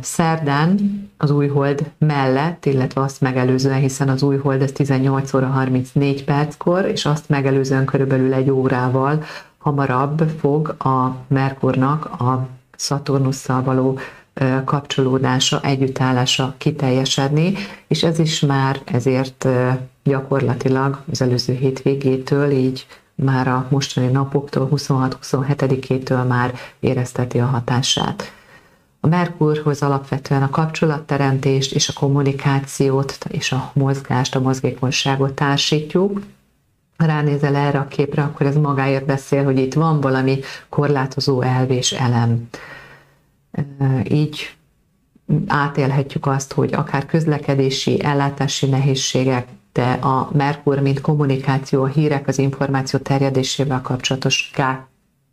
Szerdán 0.00 0.78
az 1.16 1.30
új 1.30 1.48
hold 1.48 1.90
mellett, 1.98 2.64
illetve 2.66 3.00
azt 3.00 3.20
megelőzően, 3.20 3.78
hiszen 3.78 4.08
az 4.08 4.22
új 4.22 4.36
hold 4.36 4.62
ez 4.62 4.72
18 4.72 5.34
óra 5.34 5.46
34 5.46 6.24
perckor, 6.24 6.84
és 6.84 7.06
azt 7.06 7.28
megelőzően 7.28 7.84
körülbelül 7.84 8.34
egy 8.34 8.50
órával 8.50 9.22
hamarabb 9.58 10.30
fog 10.40 10.68
a 10.68 11.16
Merkurnak 11.26 12.04
a 12.04 12.48
Szaturnusszal 12.76 13.62
való 13.62 13.98
kapcsolódása, 14.64 15.60
együttállása 15.62 16.54
kiteljesedni, 16.58 17.54
és 17.86 18.02
ez 18.02 18.18
is 18.18 18.40
már 18.40 18.80
ezért 18.84 19.48
gyakorlatilag 20.08 21.02
az 21.10 21.22
előző 21.22 21.52
hétvégétől, 21.52 22.50
így 22.50 22.86
már 23.14 23.48
a 23.48 23.66
mostani 23.70 24.06
napoktól, 24.06 24.68
26-27-től 24.72 26.26
már 26.26 26.54
érezteti 26.80 27.38
a 27.38 27.46
hatását. 27.46 28.32
A 29.00 29.06
Merkurhoz 29.06 29.82
alapvetően 29.82 30.42
a 30.42 30.50
kapcsolatteremtést 30.50 31.74
és 31.74 31.88
a 31.88 31.92
kommunikációt 31.92 33.18
és 33.28 33.52
a 33.52 33.70
mozgást, 33.74 34.34
a 34.34 34.40
mozgékonyságot 34.40 35.32
társítjuk. 35.32 36.22
Ha 36.96 37.06
ránézel 37.06 37.54
erre 37.54 37.78
a 37.78 37.88
képre, 37.88 38.22
akkor 38.22 38.46
ez 38.46 38.56
magáért 38.56 39.04
beszél, 39.04 39.44
hogy 39.44 39.58
itt 39.58 39.74
van 39.74 40.00
valami 40.00 40.38
korlátozó 40.68 41.40
elv 41.42 41.70
és 41.70 41.92
elem. 41.92 42.48
Így 44.10 44.56
átélhetjük 45.46 46.26
azt, 46.26 46.52
hogy 46.52 46.74
akár 46.74 47.06
közlekedési, 47.06 48.04
ellátási 48.04 48.66
nehézségek, 48.66 49.48
de 49.78 49.92
a 49.92 50.28
Merkur, 50.32 50.80
mint 50.80 51.00
kommunikáció, 51.00 51.82
a 51.82 51.86
hírek, 51.86 52.28
az 52.28 52.38
információ 52.38 52.98
terjedésével 52.98 53.80
kapcsolatos 53.80 54.52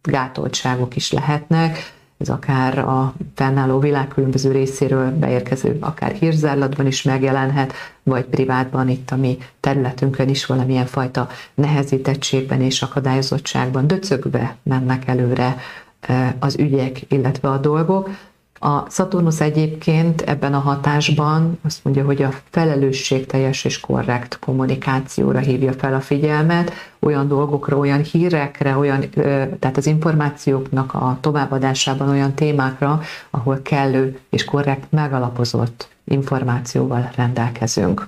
gátoltságok 0.02 0.96
is 0.96 1.12
lehetnek, 1.12 1.94
ez 2.18 2.30
akár 2.30 2.78
a 2.78 3.14
fennálló 3.36 3.80
világ 3.80 4.08
különböző 4.08 4.52
részéről 4.52 5.12
beérkező, 5.12 5.78
akár 5.80 6.12
hírzárlatban 6.12 6.88
is 6.88 7.02
megjelenhet, 7.02 7.74
vagy 8.04 8.26
privátban 8.26 8.90
itt 8.90 9.12
a 9.12 9.16
mi 9.16 9.38
területünkön 9.60 10.30
is 10.30 10.46
valamilyen 10.46 10.86
fajta 10.86 11.28
nehezítettségben 11.54 12.62
és 12.62 12.82
akadályozottságban 12.82 13.88
döcögve 13.88 14.56
mennek 14.64 15.08
előre 15.08 15.58
az 16.40 16.58
ügyek, 16.60 17.12
illetve 17.12 17.50
a 17.50 17.58
dolgok. 17.58 18.10
A 18.66 18.86
Szaturnusz 18.90 19.42
egyébként 19.42 20.22
ebben 20.22 20.54
a 20.54 20.60
hatásban 20.60 21.60
azt 21.62 21.84
mondja, 21.84 22.06
hogy 22.06 22.22
a 22.22 22.30
felelősségteljes 22.50 23.66
és 23.66 23.80
korrekt 23.80 24.40
kommunikációra 24.40 25.40
hívja 25.40 25.74
fel 25.74 25.94
a 25.94 26.00
figyelmet, 26.00 26.72
olyan 27.00 27.28
dolgokra, 27.28 27.78
olyan 27.78 28.04
hírekre, 28.04 28.78
olyan, 28.78 29.10
tehát 29.60 29.78
az 29.78 29.86
információknak 29.86 30.94
a 30.94 31.18
továbbadásában 31.22 32.10
olyan 32.10 32.34
témákra, 32.34 33.02
ahol 33.30 33.60
kellő 33.62 34.20
és 34.30 34.46
korrekt, 34.46 34.92
megalapozott 34.92 35.88
információval 36.04 37.12
rendelkezünk. 37.16 38.08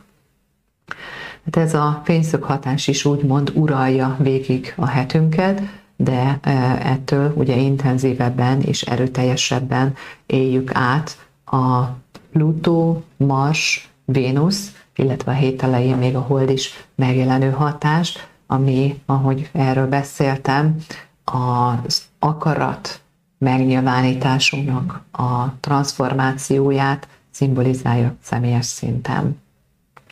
Hát 1.45 1.55
ez 1.55 1.73
a 1.73 2.01
fényszög 2.03 2.43
hatás 2.43 2.87
is 2.87 3.05
úgymond 3.05 3.51
uralja 3.55 4.15
végig 4.19 4.73
a 4.77 4.85
hetünket, 4.85 5.61
de 5.97 6.39
ettől 6.83 7.33
ugye 7.35 7.55
intenzívebben 7.55 8.61
és 8.61 8.81
erőteljesebben 8.81 9.95
éljük 10.25 10.71
át 10.73 11.27
a 11.45 11.83
Plutó, 12.31 13.03
Mars, 13.17 13.89
Vénusz, 14.05 14.71
illetve 14.95 15.31
a 15.31 15.35
hét 15.35 15.63
elején 15.63 15.97
még 15.97 16.15
a 16.15 16.19
hold 16.19 16.49
is 16.49 16.87
megjelenő 16.95 17.51
hatást, 17.51 18.27
ami, 18.47 19.01
ahogy 19.05 19.49
erről 19.51 19.87
beszéltem, 19.87 20.75
az 21.23 22.05
akarat 22.19 23.01
megnyilvánításunknak 23.37 25.01
a 25.11 25.59
transformációját 25.59 27.07
szimbolizálja 27.31 28.15
személyes 28.21 28.65
szinten. 28.65 29.41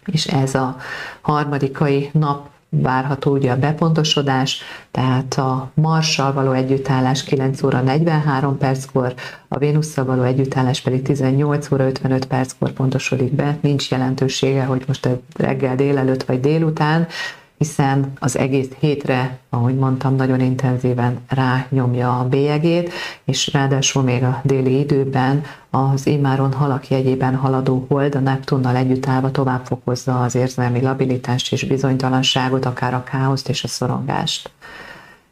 És 0.06 0.26
ez 0.26 0.56
a 0.56 0.78
harmadikai 1.21 2.10
nap 2.13 2.50
várható 2.69 3.32
ugye 3.32 3.51
a 3.51 3.60
bepontosodás, 3.60 4.62
tehát 4.91 5.34
a 5.34 5.71
Marssal 5.73 6.34
való 6.34 6.51
együttállás 6.51 7.23
9 7.23 7.63
óra 7.63 7.82
43 7.82 8.58
perckor, 8.58 9.13
a 9.47 9.58
Vénusszal 9.58 10.06
való 10.06 10.21
együttállás 10.21 10.82
pedig 10.82 11.01
18 11.01 11.71
óra 11.71 11.86
55 11.86 12.25
perckor 12.25 12.71
pontosodik 12.71 13.34
be. 13.34 13.58
Nincs 13.62 13.91
jelentősége, 13.91 14.63
hogy 14.63 14.84
most 14.88 15.10
reggel 15.38 15.75
délelőtt 15.75 16.23
vagy 16.23 16.39
délután, 16.39 17.08
hiszen 17.57 18.11
az 18.19 18.37
egész 18.37 18.69
hétre, 18.79 19.37
ahogy 19.49 19.75
mondtam, 19.75 20.15
nagyon 20.15 20.39
intenzíven 20.39 21.19
rányomja 21.27 22.19
a 22.19 22.27
bélyegét, 22.27 22.91
és 23.25 23.53
ráadásul 23.53 24.03
még 24.03 24.23
a 24.23 24.41
déli 24.43 24.79
időben 24.79 25.43
az 25.69 26.07
immáron 26.07 26.53
halak 26.53 26.87
jegyében 26.87 27.35
haladó 27.35 27.85
hold 27.89 28.15
a 28.15 28.19
Neptunnal 28.19 28.75
együtt 28.75 29.07
állva 29.07 29.31
tovább 29.31 29.65
fokozza 29.65 30.21
az 30.21 30.35
érzelmi 30.35 30.81
labilitást 30.81 31.51
és 31.51 31.63
bizonytalanságot, 31.63 32.65
akár 32.65 32.93
a 32.93 33.03
káoszt 33.03 33.49
és 33.49 33.63
a 33.63 33.67
szorongást. 33.67 34.49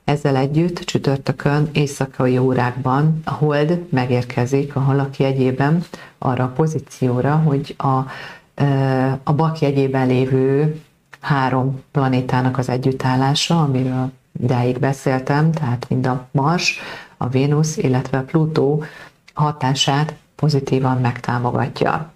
Ezzel 0.04 0.36
együtt 0.36 0.80
csütörtökön 0.80 1.70
éjszakai 1.72 2.38
órákban 2.38 3.22
a 3.26 3.32
hold 3.32 3.80
megérkezik 3.90 4.76
a 4.76 4.80
halak 4.80 5.18
jegyében 5.18 5.84
arra 6.18 6.44
a 6.44 6.48
pozícióra, 6.56 7.36
hogy 7.36 7.76
a, 7.78 7.98
a 9.24 9.34
bak 9.34 9.60
jegyében 9.60 10.08
lévő 10.08 10.82
három 11.24 11.82
planétának 11.92 12.58
az 12.58 12.70
együttállása, 12.70 13.62
amiről 13.62 14.12
idáig 14.42 14.80
beszéltem, 14.80 15.52
tehát 15.52 15.86
mind 15.90 16.06
a 16.06 16.28
Mars, 16.32 16.80
a 17.18 17.28
Vénusz, 17.28 17.78
illetve 17.78 18.18
a 18.18 18.24
Plutó 18.24 18.84
hatását 19.34 20.14
pozitívan 20.36 20.98
megtámogatja. 20.98 22.12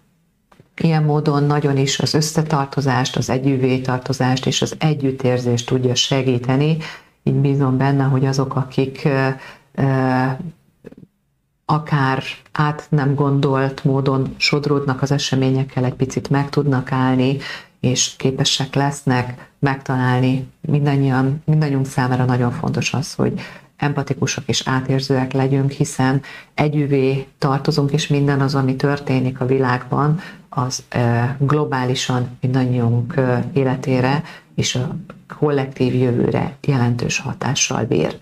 ilyen 0.82 1.04
módon 1.04 1.44
nagyon 1.44 1.78
is 1.78 2.00
az 2.00 2.14
összetartozást, 2.14 3.16
az 3.16 3.30
együvé 3.30 3.80
tartozást 3.80 4.46
és 4.46 4.62
az 4.62 4.76
együttérzést 4.80 5.68
tudja 5.68 5.96
segíteni. 5.96 6.78
Így 7.24 7.34
bízom 7.34 7.78
benne, 7.78 8.04
hogy 8.04 8.26
azok, 8.26 8.56
akik 8.56 9.08
akár 11.66 12.24
át 12.52 12.88
nem 12.90 13.16
gondolt 13.16 13.84
módon 13.84 14.34
sodródnak 14.38 15.02
az 15.02 15.12
eseményekkel, 15.12 15.86
egy 15.86 15.94
picit 15.94 16.30
meg 16.30 16.50
tudnak 16.50 16.92
állni, 16.92 17.38
és 17.90 18.16
képesek 18.18 18.76
lesznek 18.76 19.52
megtalálni 19.60 20.48
mindannyian, 20.62 21.42
mindannyiunk 21.46 21.86
számára 21.86 22.26
nagyon 22.26 22.52
fontos 22.52 22.94
az, 22.94 23.14
hogy 23.14 23.42
empatikusak 23.78 24.44
és 24.48 24.64
átérzőek 24.66 25.34
legyünk, 25.34 25.72
hiszen 25.72 26.22
együvé 26.54 27.28
tartozunk, 27.38 27.92
és 27.92 28.08
minden 28.08 28.42
az, 28.42 28.56
ami 28.56 28.76
történik 28.76 29.40
a 29.40 29.46
világban, 29.46 30.20
az 30.50 30.84
globálisan 31.38 32.38
mindannyiunk 32.42 33.20
életére 33.54 34.24
és 34.56 34.76
a 34.76 34.96
kollektív 35.38 35.96
jövőre 35.96 36.56
jelentős 36.62 37.20
hatással 37.20 37.84
bír. 37.84 38.18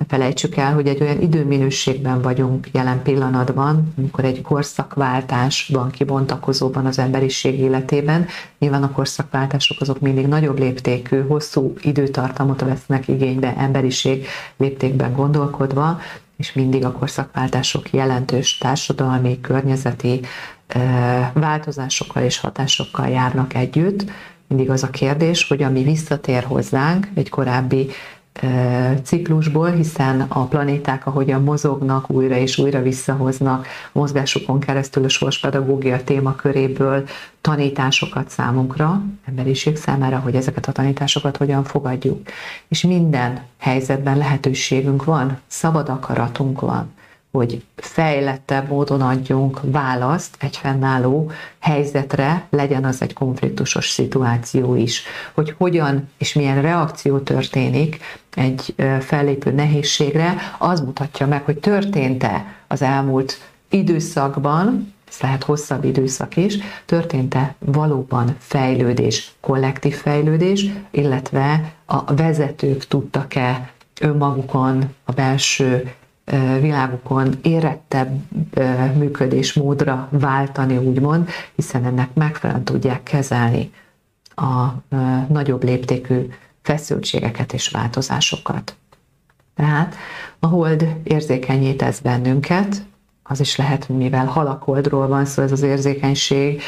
Ne 0.00 0.06
felejtsük 0.08 0.56
el, 0.56 0.74
hogy 0.74 0.86
egy 0.86 1.02
olyan 1.02 1.20
időminőségben 1.20 2.22
vagyunk 2.22 2.68
jelen 2.72 3.02
pillanatban, 3.02 3.92
amikor 3.98 4.24
egy 4.24 4.42
korszakváltásban 4.42 5.90
kibontakozóban 5.90 6.86
az 6.86 6.98
emberiség 6.98 7.58
életében. 7.58 8.26
Nyilván 8.58 8.82
a 8.82 8.92
korszakváltások 8.92 9.80
azok 9.80 10.00
mindig 10.00 10.26
nagyobb 10.26 10.58
léptékű, 10.58 11.20
hosszú 11.20 11.74
időtartamot 11.82 12.60
vesznek 12.60 13.08
igénybe 13.08 13.56
emberiség 13.56 14.26
léptékben 14.56 15.12
gondolkodva, 15.12 16.00
és 16.36 16.52
mindig 16.52 16.84
a 16.84 16.92
korszakváltások 16.92 17.92
jelentős 17.92 18.58
társadalmi, 18.58 19.40
környezeti 19.40 20.20
változásokkal 21.32 22.22
és 22.22 22.38
hatásokkal 22.38 23.08
járnak 23.08 23.54
együtt. 23.54 24.10
Mindig 24.46 24.70
az 24.70 24.82
a 24.82 24.90
kérdés, 24.90 25.48
hogy 25.48 25.62
ami 25.62 25.82
visszatér 25.82 26.44
hozzánk 26.44 27.08
egy 27.14 27.28
korábbi 27.28 27.90
ciklusból, 29.02 29.70
hiszen 29.70 30.20
a 30.20 30.44
planéták, 30.44 31.06
ahogyan 31.06 31.42
mozognak, 31.42 32.10
újra 32.10 32.36
és 32.36 32.58
újra 32.58 32.82
visszahoznak 32.82 33.66
mozgásukon 33.92 34.60
keresztül 34.60 35.04
a 35.04 35.08
sorspedagógia 35.08 36.04
témaköréből 36.04 37.08
tanításokat 37.40 38.30
számunkra, 38.30 39.02
emberiség 39.24 39.76
számára, 39.76 40.18
hogy 40.18 40.34
ezeket 40.34 40.66
a 40.66 40.72
tanításokat 40.72 41.36
hogyan 41.36 41.64
fogadjuk. 41.64 42.20
És 42.68 42.82
minden 42.82 43.42
helyzetben 43.58 44.16
lehetőségünk 44.16 45.04
van, 45.04 45.38
szabad 45.46 45.88
akaratunk 45.88 46.60
van 46.60 46.98
hogy 47.32 47.64
fejlettebb 47.76 48.68
módon 48.68 49.00
adjunk 49.00 49.60
választ 49.62 50.36
egy 50.38 50.56
fennálló 50.56 51.30
helyzetre, 51.58 52.46
legyen 52.50 52.84
az 52.84 53.02
egy 53.02 53.12
konfliktusos 53.12 53.88
szituáció 53.90 54.74
is. 54.74 55.02
Hogy 55.34 55.54
hogyan 55.58 56.08
és 56.18 56.32
milyen 56.32 56.62
reakció 56.62 57.18
történik 57.18 57.98
egy 58.34 58.74
fellépő 59.00 59.50
nehézségre, 59.50 60.34
az 60.58 60.80
mutatja 60.80 61.26
meg, 61.26 61.44
hogy 61.44 61.58
történt-e 61.58 62.54
az 62.66 62.82
elmúlt 62.82 63.40
időszakban, 63.68 64.94
ez 65.08 65.20
lehet 65.20 65.44
hosszabb 65.44 65.84
időszak 65.84 66.36
is, 66.36 66.58
történt-e 66.86 67.54
valóban 67.58 68.36
fejlődés, 68.38 69.32
kollektív 69.40 69.94
fejlődés, 69.94 70.66
illetve 70.90 71.72
a 71.86 72.14
vezetők 72.14 72.86
tudtak-e 72.86 73.70
önmagukon 74.00 74.94
a 75.04 75.12
belső 75.12 75.92
világukon 76.60 77.38
érettebb 77.42 78.22
működésmódra 78.96 80.08
váltani, 80.10 80.76
úgymond, 80.76 81.28
hiszen 81.54 81.84
ennek 81.84 82.14
megfelelően 82.14 82.64
tudják 82.64 83.02
kezelni 83.02 83.72
a 84.34 84.66
nagyobb 85.28 85.64
léptékű 85.64 86.28
feszültségeket 86.62 87.52
és 87.52 87.68
változásokat. 87.68 88.74
Tehát 89.54 89.94
a 90.38 90.46
hold 90.46 90.96
érzékenyé 91.02 91.72
tesz 91.72 92.00
bennünket, 92.00 92.82
az 93.22 93.40
is 93.40 93.56
lehet, 93.56 93.88
mivel 93.88 94.26
halakoldról 94.26 95.06
van 95.06 95.24
szó, 95.24 95.42
ez 95.42 95.52
az 95.52 95.62
érzékenység 95.62 96.62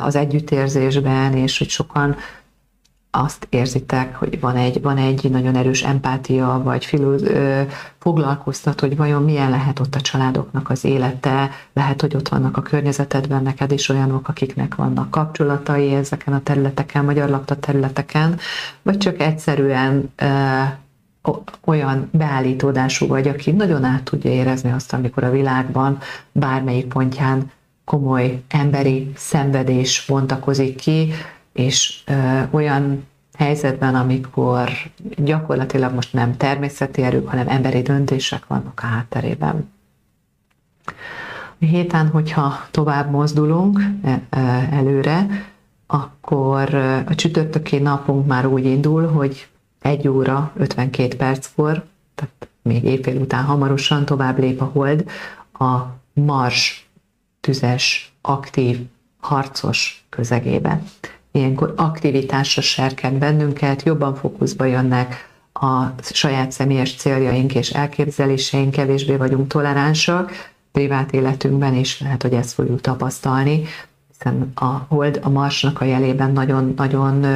az 0.00 0.16
együttérzésben, 0.16 1.36
és 1.36 1.58
hogy 1.58 1.68
sokan 1.68 2.16
azt 3.18 3.46
érzitek, 3.50 4.16
hogy 4.16 4.40
van 4.40 4.56
egy, 4.56 4.82
van 4.82 4.96
egy 4.96 5.30
nagyon 5.30 5.56
erős 5.56 5.82
empátia, 5.82 6.60
vagy 6.64 6.84
filó, 6.84 7.10
ö, 7.10 7.62
foglalkoztat, 7.98 8.80
hogy 8.80 8.96
vajon 8.96 9.22
milyen 9.22 9.50
lehet 9.50 9.80
ott 9.80 9.94
a 9.94 10.00
családoknak 10.00 10.70
az 10.70 10.84
élete, 10.84 11.50
lehet, 11.72 12.00
hogy 12.00 12.16
ott 12.16 12.28
vannak 12.28 12.56
a 12.56 12.62
környezetedben 12.62 13.42
neked 13.42 13.72
is 13.72 13.88
olyanok, 13.88 14.28
akiknek 14.28 14.74
vannak 14.74 15.10
kapcsolatai 15.10 15.94
ezeken 15.94 16.34
a 16.34 16.42
területeken, 16.42 17.04
magyar 17.04 17.28
lakta 17.28 17.56
területeken, 17.56 18.38
vagy 18.82 18.98
csak 18.98 19.20
egyszerűen 19.20 20.12
ö, 20.16 20.62
olyan 21.64 22.08
beállítódású 22.12 23.06
vagy, 23.06 23.28
aki 23.28 23.50
nagyon 23.50 23.84
át 23.84 24.02
tudja 24.02 24.30
érezni 24.30 24.70
azt, 24.70 24.92
amikor 24.92 25.24
a 25.24 25.30
világban 25.30 25.98
bármelyik 26.32 26.86
pontján 26.86 27.50
komoly 27.84 28.42
emberi 28.48 29.12
szenvedés 29.16 30.04
bontakozik 30.08 30.76
ki, 30.76 31.12
és 31.58 32.00
ö, 32.06 32.40
olyan 32.50 33.06
helyzetben, 33.38 33.94
amikor 33.94 34.70
gyakorlatilag 35.16 35.94
most 35.94 36.12
nem 36.12 36.36
természeti 36.36 37.02
erők, 37.02 37.28
hanem 37.28 37.48
emberi 37.48 37.82
döntések 37.82 38.46
vannak 38.46 38.80
a 38.82 38.86
hátterében. 38.86 39.70
A 41.60 41.64
héten, 41.64 42.08
hogyha 42.08 42.66
tovább 42.70 43.10
mozdulunk 43.10 43.80
e, 44.02 44.20
e, 44.30 44.68
előre, 44.70 45.26
akkor 45.86 46.74
a 47.06 47.14
csütörtöki 47.14 47.78
napunk 47.78 48.26
már 48.26 48.46
úgy 48.46 48.64
indul, 48.64 49.06
hogy 49.06 49.48
1 49.80 50.08
óra 50.08 50.52
52 50.56 51.16
perckor, 51.16 51.84
tehát 52.14 52.48
még 52.62 52.84
éjfél 52.84 53.20
után 53.20 53.44
hamarosan 53.44 54.04
tovább 54.04 54.38
lép 54.38 54.60
a 54.60 54.64
hold 54.64 55.10
a 55.52 55.76
mars 56.12 56.88
tüzes, 57.40 58.12
aktív, 58.20 58.86
harcos 59.20 60.06
közegébe 60.08 60.80
ilyenkor 61.38 61.74
aktivitásra 61.76 62.62
serkent 62.62 63.18
bennünket, 63.18 63.82
jobban 63.82 64.14
fókuszba 64.14 64.64
jönnek 64.64 65.28
a 65.52 65.84
saját 66.00 66.52
személyes 66.52 66.94
céljaink 66.94 67.54
és 67.54 67.70
elképzeléseink, 67.70 68.70
kevésbé 68.70 69.16
vagyunk 69.16 69.46
toleránsak, 69.46 70.32
privát 70.72 71.12
életünkben 71.12 71.74
is 71.74 72.00
lehet, 72.00 72.22
hogy 72.22 72.32
ezt 72.32 72.52
fogjuk 72.52 72.80
tapasztalni, 72.80 73.64
hiszen 74.08 74.52
a 74.54 74.64
hold 74.64 75.20
a 75.22 75.28
marsnak 75.28 75.80
a 75.80 75.84
jelében 75.84 76.32
nagyon-nagyon 76.32 77.26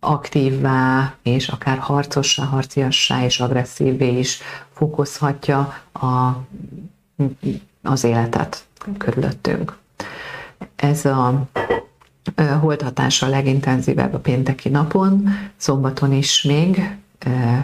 aktívvá 0.00 1.14
és 1.22 1.48
akár 1.48 1.78
harcossá, 1.78 2.44
harciassá 2.44 3.24
és 3.24 3.40
agresszívvé 3.40 4.18
is 4.18 4.40
fokozhatja 4.72 5.74
a, 5.92 6.36
az 7.82 8.04
életet 8.04 8.64
körülöttünk. 8.98 9.78
Ez 10.76 11.04
a 11.04 11.42
holdhatása 12.60 13.26
a 13.26 13.28
legintenzívebb 13.28 14.14
a 14.14 14.18
pénteki 14.18 14.68
napon, 14.68 15.28
szombaton 15.56 16.12
is 16.12 16.42
még, 16.42 16.96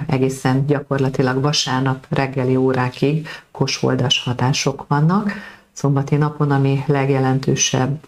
egészen 0.07 0.67
gyakorlatilag 0.67 1.41
vasárnap 1.43 2.07
reggeli 2.09 2.57
órákig 2.57 3.29
kosholdas 3.51 4.23
hatások 4.25 4.85
vannak. 4.89 5.33
Szombati 5.73 6.17
napon, 6.17 6.51
ami 6.51 6.85
legjelentősebb 6.87 7.99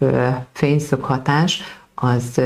fényszög 0.51 1.03
hatás, 1.03 1.61
az 1.95 2.41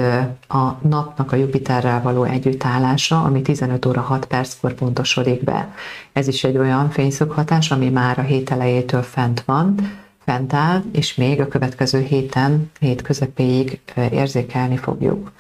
a 0.48 0.88
napnak 0.88 1.32
a 1.32 1.36
Jupiterrel 1.36 2.02
való 2.02 2.24
együttállása, 2.24 3.22
ami 3.22 3.42
15 3.42 3.86
óra 3.86 4.02
6 4.02 4.26
perckor 4.26 4.74
pontosodik 4.74 5.44
be. 5.44 5.74
Ez 6.14 6.28
is 6.28 6.44
egy 6.44 6.58
olyan 6.58 6.90
fényszöghatás, 6.90 7.72
ami 7.72 7.90
már 7.90 8.20
a 8.20 8.22
hét 8.22 8.52
elejétől 8.52 9.02
fent 9.02 9.42
van, 9.42 9.76
fent 10.26 10.54
áll, 10.54 10.82
és 10.92 11.16
még 11.16 11.40
a 11.42 11.48
következő 11.48 12.02
héten, 12.02 12.72
hét 12.80 13.02
közepéig 13.02 13.80
érzékelni 14.12 14.78
fogjuk. 14.78 15.32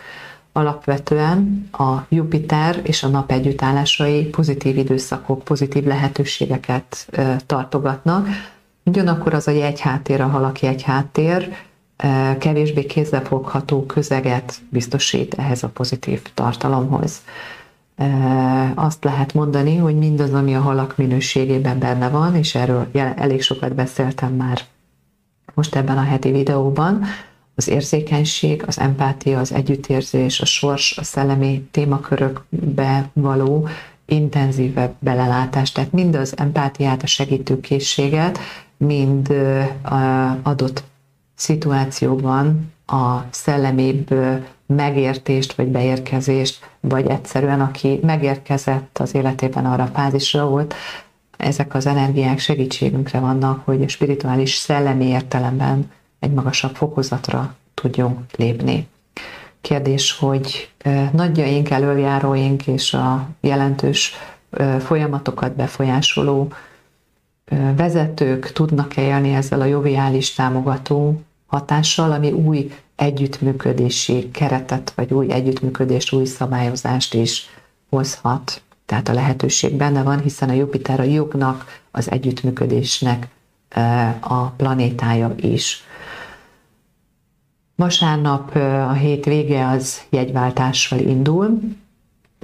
Alapvetően 0.51 1.69
a 1.71 2.05
Jupiter 2.09 2.79
és 2.83 3.03
a 3.03 3.07
nap 3.07 3.31
együttállásai 3.31 4.23
pozitív 4.23 4.77
időszakok, 4.77 5.43
pozitív 5.43 5.83
lehetőségeket 5.83 7.07
tartogatnak. 7.45 8.27
Ugyanakkor 8.83 9.33
az 9.33 9.47
a 9.47 9.51
jegyháttér, 9.51 10.21
a 10.21 10.27
halak 10.27 10.59
jegyháttér 10.59 11.55
kevésbé 12.37 12.85
kézzelfogható 12.85 13.85
közeget 13.85 14.55
biztosít 14.69 15.33
ehhez 15.33 15.63
a 15.63 15.67
pozitív 15.67 16.21
tartalomhoz. 16.33 17.21
Azt 18.75 19.03
lehet 19.03 19.33
mondani, 19.33 19.77
hogy 19.77 19.97
mindaz, 19.97 20.33
ami 20.33 20.55
a 20.55 20.61
halak 20.61 20.97
minőségében 20.97 21.79
benne 21.79 22.09
van, 22.09 22.35
és 22.35 22.55
erről 22.55 22.87
elég 23.15 23.41
sokat 23.41 23.75
beszéltem 23.75 24.33
már 24.33 24.61
most 25.53 25.75
ebben 25.75 25.97
a 25.97 26.03
heti 26.03 26.31
videóban, 26.31 27.03
az 27.55 27.67
érzékenység, 27.67 28.63
az 28.67 28.79
empátia, 28.79 29.39
az 29.39 29.51
együttérzés, 29.53 30.41
a 30.41 30.45
sors, 30.45 30.97
a 30.97 31.03
szellemi 31.03 31.67
témakörökbe 31.71 33.09
való 33.13 33.67
intenzívebb 34.05 34.95
belelátás. 34.99 35.71
Tehát 35.71 35.91
mind 35.91 36.15
az 36.15 36.37
empátiát, 36.37 37.03
a 37.03 37.07
segítőkészséget, 37.07 38.39
mind 38.77 39.33
adott 40.43 40.83
szituációban 41.35 42.73
a 42.85 43.17
szellemibb 43.29 44.13
megértést 44.65 45.53
vagy 45.53 45.67
beérkezést, 45.67 46.69
vagy 46.79 47.07
egyszerűen 47.07 47.61
aki 47.61 47.99
megérkezett 48.01 48.97
az 48.97 49.15
életében 49.15 49.65
arra 49.65 49.83
a 49.83 49.91
fázisra 49.93 50.47
volt, 50.47 50.73
ezek 51.43 51.73
az 51.73 51.85
energiák 51.85 52.39
segítségünkre 52.39 53.19
vannak, 53.19 53.65
hogy 53.65 53.83
a 53.83 53.87
spirituális 53.87 54.55
szellemi 54.55 55.05
értelemben 55.05 55.91
egy 56.19 56.31
magasabb 56.31 56.75
fokozatra 56.75 57.55
tudjunk 57.73 58.19
lépni. 58.35 58.87
Kérdés, 59.61 60.17
hogy 60.17 60.69
nagyjaink, 61.11 61.69
elöljáróink 61.69 62.67
és 62.67 62.93
a 62.93 63.27
jelentős 63.41 64.13
folyamatokat 64.79 65.55
befolyásoló 65.55 66.47
vezetők 67.75 68.51
tudnak-e 68.51 69.01
élni 69.01 69.33
ezzel 69.33 69.61
a 69.61 69.65
joviális 69.65 70.33
támogató 70.33 71.21
hatással, 71.47 72.11
ami 72.11 72.31
új 72.31 72.71
együttműködési 72.95 74.31
keretet, 74.31 74.93
vagy 74.95 75.13
új 75.13 75.31
együttműködést, 75.31 76.13
új 76.13 76.25
szabályozást 76.25 77.13
is 77.13 77.49
hozhat. 77.89 78.61
Tehát 78.85 79.09
a 79.09 79.13
lehetőség 79.13 79.75
benne 79.75 80.03
van, 80.03 80.21
hiszen 80.21 80.49
a 80.49 80.53
Jupiter 80.53 80.99
a 80.99 81.03
jognak, 81.03 81.81
az 81.91 82.11
együttműködésnek 82.11 83.27
a 84.19 84.45
planétája 84.45 85.33
is. 85.35 85.83
Vasárnap 87.75 88.55
a 88.87 88.91
hét 88.91 89.25
vége 89.25 89.67
az 89.67 90.01
jegyváltással 90.09 90.99
indul, 90.99 91.59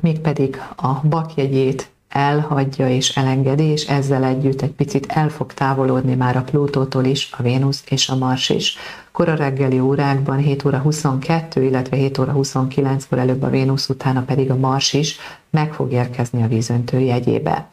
mégpedig 0.02 0.62
a 0.76 1.08
bakjegyét 1.08 1.90
elhagyja 2.10 2.90
és 2.90 3.18
elengedi, 3.18 3.64
és 3.64 3.88
ezzel 3.88 4.24
együtt 4.24 4.62
egy 4.62 4.72
picit 4.72 5.06
el 5.06 5.30
fog 5.30 5.54
távolodni 5.54 6.16
már 6.16 6.38
a 6.38 6.42
Plutótól 6.42 7.06
is, 7.06 7.30
a 7.38 7.42
Vénusz 7.42 7.84
és 7.90 8.10
a 8.10 8.16
Mars 8.16 8.50
is. 8.50 8.78
Kora 9.12 9.36
reggeli 9.36 9.80
órákban 9.80 10.38
7 10.38 10.66
óra 10.66 10.78
22, 10.78 11.64
illetve 11.64 11.98
7 11.98 12.18
óra 12.18 12.34
29-kor 12.36 13.18
előbb 13.18 13.44
a 13.44 13.50
Vénusz, 13.50 13.90
utána 13.90 14.22
pedig 14.22 14.52
a 14.52 14.56
Mars 14.56 14.94
is 14.94 15.18
meg 15.50 15.74
fog 15.74 15.92
érkezni 15.92 16.44
a 16.44 16.48
vízöntő 16.48 17.00
jegyébe. 17.00 17.68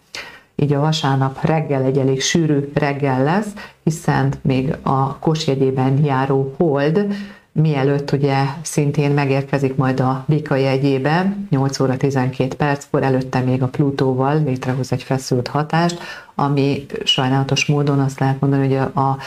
Így 0.56 0.72
a 0.72 0.80
vasárnap 0.80 1.44
reggel 1.44 1.82
egy 1.82 1.98
elég 1.98 2.20
sűrű 2.20 2.70
reggel 2.74 3.22
lesz, 3.22 3.52
hiszen 3.82 4.32
még 4.42 4.76
a 4.82 5.18
kosjegyében 5.18 6.04
járó 6.04 6.54
hold 6.56 7.06
mielőtt 7.52 8.12
ugye 8.12 8.44
szintén 8.62 9.10
megérkezik 9.10 9.76
majd 9.76 10.00
a 10.00 10.24
Bika 10.28 10.54
jegyébe, 10.54 11.36
8 11.50 11.80
óra 11.80 11.96
12 11.96 12.56
perckor, 12.56 13.02
előtte 13.02 13.40
még 13.40 13.62
a 13.62 13.68
Plutóval 13.68 14.42
létrehoz 14.42 14.92
egy 14.92 15.02
feszült 15.02 15.48
hatást, 15.48 15.98
ami 16.34 16.86
sajnálatos 17.04 17.66
módon 17.66 18.00
azt 18.00 18.20
lehet 18.20 18.40
mondani, 18.40 18.66
hogy 18.66 18.88
a, 18.94 19.00
a 19.00 19.18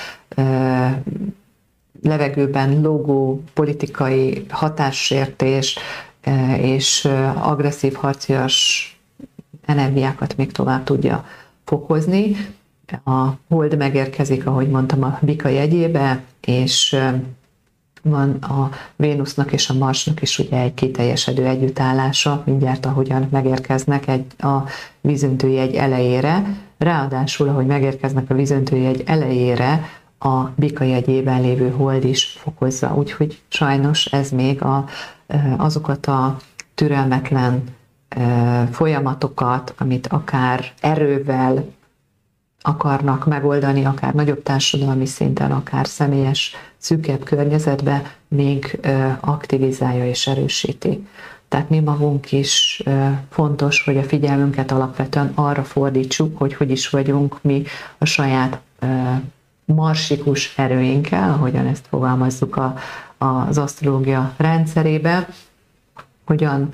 levegőben 2.01 2.81
logó 2.81 3.43
politikai 3.53 4.45
hatássértés 4.49 5.75
e, 5.75 5.81
és 6.61 7.07
agresszív 7.35 7.93
harcias 7.93 8.87
energiákat 9.65 10.37
még 10.37 10.51
tovább 10.51 10.83
tudja 10.83 11.25
fokozni. 11.63 12.35
A 13.05 13.27
hold 13.49 13.77
megérkezik, 13.77 14.45
ahogy 14.47 14.69
mondtam, 14.69 15.03
a 15.03 15.17
Bika 15.21 15.47
jegyébe, 15.47 16.21
és 16.41 16.97
van 18.01 18.31
a 18.31 18.69
Vénusznak 18.95 19.51
és 19.51 19.69
a 19.69 19.73
Marsnak 19.73 20.21
is 20.21 20.39
ugye 20.39 20.57
egy 20.57 20.73
kiteljesedő 20.73 21.45
együttállása, 21.45 22.43
mindjárt 22.45 22.85
ahogyan 22.85 23.27
megérkeznek 23.31 24.07
egy, 24.07 24.25
a 24.37 24.57
vízöntőjegy 25.01 25.75
elejére, 25.75 26.43
ráadásul, 26.77 27.47
ahogy 27.47 27.65
megérkeznek 27.65 28.29
a 28.29 28.33
vízöntőjegy 28.33 29.03
elejére, 29.05 29.89
a 30.19 30.43
bika 30.55 30.83
jegyében 30.83 31.41
lévő 31.41 31.69
hold 31.69 32.03
is 32.03 32.25
fokozza, 32.25 32.95
úgyhogy 32.95 33.41
sajnos 33.47 34.05
ez 34.05 34.29
még 34.29 34.61
a, 34.61 34.85
azokat 35.57 36.05
a 36.05 36.37
türelmetlen 36.75 37.63
folyamatokat, 38.71 39.73
amit 39.77 40.07
akár 40.07 40.71
erővel 40.81 41.65
akarnak 42.61 43.25
megoldani, 43.25 43.85
akár 43.85 44.13
nagyobb 44.13 44.43
társadalmi 44.43 45.05
szinten, 45.05 45.51
akár 45.51 45.87
személyes, 45.87 46.55
szűkebb 46.77 47.23
környezetbe, 47.23 48.15
még 48.27 48.79
aktivizálja 49.19 50.07
és 50.07 50.27
erősíti. 50.27 51.07
Tehát 51.47 51.69
mi 51.69 51.79
magunk 51.79 52.31
is 52.31 52.83
fontos, 53.29 53.83
hogy 53.83 53.97
a 53.97 54.03
figyelmünket 54.03 54.71
alapvetően 54.71 55.31
arra 55.35 55.63
fordítsuk, 55.63 56.37
hogy 56.37 56.53
hogy 56.53 56.71
is 56.71 56.89
vagyunk 56.89 57.37
mi 57.41 57.63
a 57.97 58.05
saját 58.05 58.59
marsikus 59.65 60.57
erőinkkel, 60.57 61.29
ahogyan 61.31 61.67
ezt 61.67 61.85
fogalmazzuk 61.89 62.55
a, 62.55 62.75
az 63.19 63.57
asztrológia 63.57 64.33
rendszerébe, 64.37 65.27
hogyan 66.25 66.69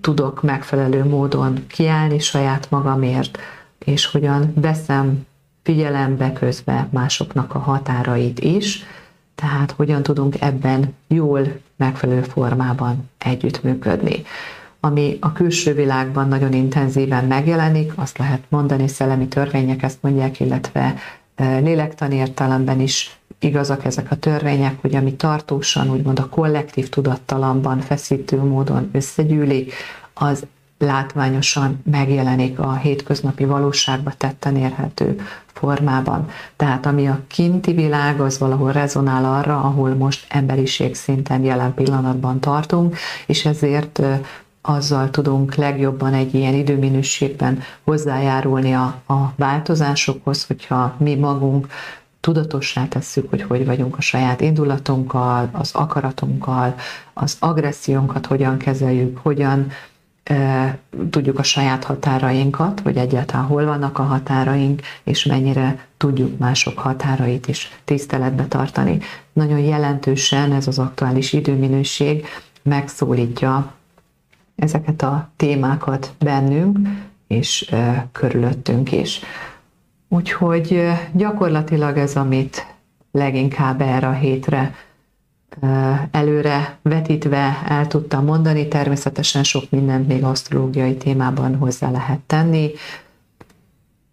tudok 0.00 0.42
megfelelő 0.42 1.04
módon 1.04 1.66
kiállni 1.66 2.18
saját 2.18 2.70
magamért, 2.70 3.38
és 3.78 4.06
hogyan 4.06 4.52
veszem 4.54 5.26
figyelembe 5.62 6.32
közbe 6.32 6.88
másoknak 6.90 7.54
a 7.54 7.58
határait 7.58 8.40
is, 8.40 8.84
tehát 9.34 9.70
hogyan 9.70 10.02
tudunk 10.02 10.40
ebben 10.40 10.94
jól, 11.06 11.60
megfelelő 11.76 12.22
formában 12.22 13.10
együttműködni. 13.18 14.22
Ami 14.80 15.16
a 15.20 15.32
külső 15.32 15.74
világban 15.74 16.28
nagyon 16.28 16.52
intenzíven 16.52 17.24
megjelenik, 17.24 17.92
azt 17.94 18.18
lehet 18.18 18.42
mondani, 18.48 18.88
szellemi 18.88 19.28
törvények 19.28 19.82
ezt 19.82 19.98
mondják, 20.00 20.40
illetve 20.40 20.94
lélektani 21.36 22.14
értelemben 22.14 22.80
is 22.80 23.19
igazak 23.40 23.84
ezek 23.84 24.10
a 24.10 24.16
törvények, 24.16 24.80
hogy 24.80 24.94
ami 24.94 25.14
tartósan, 25.14 25.90
úgymond 25.90 26.18
a 26.18 26.28
kollektív 26.28 26.88
tudattalamban 26.88 27.80
feszítő 27.80 28.36
módon 28.36 28.88
összegyűlik, 28.92 29.72
az 30.14 30.46
látványosan 30.78 31.82
megjelenik 31.90 32.58
a 32.58 32.74
hétköznapi 32.76 33.44
valóságba 33.44 34.12
tetten 34.16 34.56
érhető 34.56 35.20
formában. 35.46 36.28
Tehát 36.56 36.86
ami 36.86 37.08
a 37.08 37.20
kinti 37.26 37.72
világ, 37.72 38.20
az 38.20 38.38
valahol 38.38 38.72
rezonál 38.72 39.24
arra, 39.24 39.60
ahol 39.60 39.94
most 39.94 40.26
emberiség 40.28 40.94
szinten 40.94 41.44
jelen 41.44 41.74
pillanatban 41.74 42.40
tartunk, 42.40 42.96
és 43.26 43.44
ezért 43.44 44.02
azzal 44.62 45.10
tudunk 45.10 45.54
legjobban 45.54 46.14
egy 46.14 46.34
ilyen 46.34 46.54
időminőségben 46.54 47.62
hozzájárulni 47.84 48.72
a, 48.72 49.02
a 49.06 49.32
változásokhoz, 49.36 50.46
hogyha 50.46 50.94
mi 50.98 51.14
magunk 51.14 51.66
tudatossá 52.20 52.86
tesszük, 52.88 53.30
hogy 53.30 53.42
hogy 53.42 53.66
vagyunk 53.66 53.96
a 53.96 54.00
saját 54.00 54.40
indulatunkkal, 54.40 55.48
az 55.52 55.70
akaratunkkal, 55.74 56.74
az 57.12 57.36
agressziónkat 57.40 58.26
hogyan 58.26 58.56
kezeljük, 58.58 59.18
hogyan 59.18 59.70
tudjuk 61.10 61.38
a 61.38 61.42
saját 61.42 61.84
határainkat, 61.84 62.80
hogy 62.80 62.96
egyáltalán 62.96 63.46
hol 63.46 63.64
vannak 63.64 63.98
a 63.98 64.02
határaink, 64.02 64.80
és 65.02 65.24
mennyire 65.24 65.86
tudjuk 65.96 66.38
mások 66.38 66.78
határait 66.78 67.48
is 67.48 67.78
tiszteletbe 67.84 68.46
tartani. 68.46 68.98
Nagyon 69.32 69.58
jelentősen 69.58 70.52
ez 70.52 70.66
az 70.66 70.78
aktuális 70.78 71.32
időminőség 71.32 72.26
megszólítja 72.62 73.72
ezeket 74.56 75.02
a 75.02 75.28
témákat 75.36 76.12
bennünk, 76.18 76.78
és 77.26 77.74
körülöttünk 78.12 78.92
is. 78.92 79.20
Úgyhogy 80.12 80.82
gyakorlatilag 81.12 81.96
ez, 81.96 82.16
amit 82.16 82.66
leginkább 83.12 83.80
erre 83.80 84.08
a 84.08 84.12
hétre 84.12 84.74
előre 86.10 86.78
vetítve 86.82 87.62
el 87.68 87.86
tudtam 87.86 88.24
mondani, 88.24 88.68
természetesen 88.68 89.42
sok 89.44 89.70
mindent 89.70 90.08
még 90.08 90.24
asztrológiai 90.24 90.96
témában 90.96 91.56
hozzá 91.56 91.90
lehet 91.90 92.20
tenni, 92.20 92.70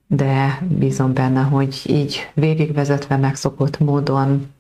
de 0.08 0.60
bízom 0.68 1.14
benne, 1.14 1.42
hogy 1.42 1.82
így 1.86 2.30
végigvezetve 2.34 3.18
megszokott 3.18 3.80
módon 3.80 4.54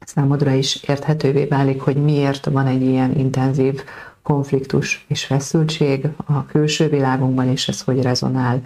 számodra 0.00 0.52
is 0.52 0.82
érthetővé 0.82 1.44
válik, 1.44 1.80
hogy 1.80 1.96
miért 1.96 2.44
van 2.44 2.66
egy 2.66 2.82
ilyen 2.82 3.18
intenzív 3.18 3.84
konfliktus 4.22 5.04
és 5.08 5.24
feszültség 5.24 6.08
a 6.26 6.46
külső 6.46 6.88
világunkban, 6.88 7.48
és 7.48 7.68
ez 7.68 7.80
hogy 7.80 8.02
rezonál 8.02 8.60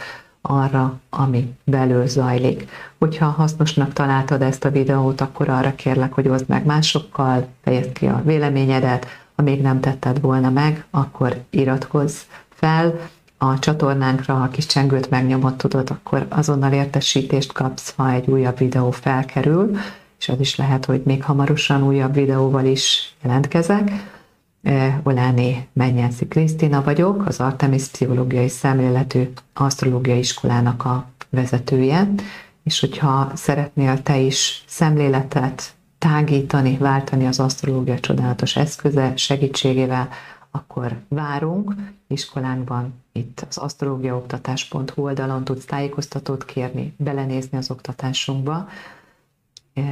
arra, 0.48 1.00
ami 1.10 1.54
belül 1.64 2.06
zajlik. 2.06 2.68
Hogyha 2.98 3.26
hasznosnak 3.26 3.92
találtad 3.92 4.42
ezt 4.42 4.64
a 4.64 4.70
videót, 4.70 5.20
akkor 5.20 5.48
arra 5.48 5.74
kérlek, 5.74 6.12
hogy 6.12 6.28
oszd 6.28 6.48
meg 6.48 6.64
másokkal, 6.64 7.46
fejezd 7.62 7.92
ki 7.92 8.06
a 8.06 8.22
véleményedet, 8.24 9.06
ha 9.36 9.42
még 9.42 9.60
nem 9.60 9.80
tetted 9.80 10.20
volna 10.20 10.50
meg, 10.50 10.84
akkor 10.90 11.36
iratkozz 11.50 12.20
fel 12.48 13.00
a 13.38 13.58
csatornánkra, 13.58 14.34
ha 14.34 14.48
kis 14.48 14.66
csengőt 14.66 15.10
megnyomod, 15.10 15.56
tudod, 15.56 15.90
akkor 15.90 16.26
azonnal 16.28 16.72
értesítést 16.72 17.52
kapsz, 17.52 17.94
ha 17.96 18.10
egy 18.10 18.26
újabb 18.26 18.58
videó 18.58 18.90
felkerül, 18.90 19.76
és 20.18 20.28
az 20.28 20.40
is 20.40 20.56
lehet, 20.56 20.84
hogy 20.84 21.02
még 21.04 21.24
hamarosan 21.24 21.82
újabb 21.82 22.14
videóval 22.14 22.64
is 22.64 23.14
jelentkezek. 23.22 23.90
Oláné 25.02 25.66
Mennyenszi 25.72 26.28
Krisztina 26.28 26.82
vagyok, 26.82 27.26
az 27.26 27.40
Artemis 27.40 27.88
Pszichológiai 27.88 28.48
Szemléletű 28.48 29.28
Asztrológiai 29.52 30.18
Iskolának 30.18 30.84
a 30.84 31.06
vezetője, 31.30 32.08
és 32.62 32.80
hogyha 32.80 33.30
szeretnél 33.34 34.02
te 34.02 34.18
is 34.18 34.64
szemléletet 34.66 35.74
tágítani, 35.98 36.76
váltani 36.76 37.26
az 37.26 37.40
asztrológia 37.40 38.00
csodálatos 38.00 38.56
eszköze 38.56 39.16
segítségével, 39.16 40.08
akkor 40.50 41.00
várunk. 41.08 41.74
Iskolánkban 42.06 42.94
itt 43.12 43.44
az 43.48 43.58
asztrológiaoktatás.hu 43.58 45.02
oldalon 45.02 45.44
tudsz 45.44 45.64
tájékoztatót 45.64 46.44
kérni, 46.44 46.94
belenézni 46.96 47.58
az 47.58 47.70
oktatásunkba, 47.70 48.68
e, 49.74 49.82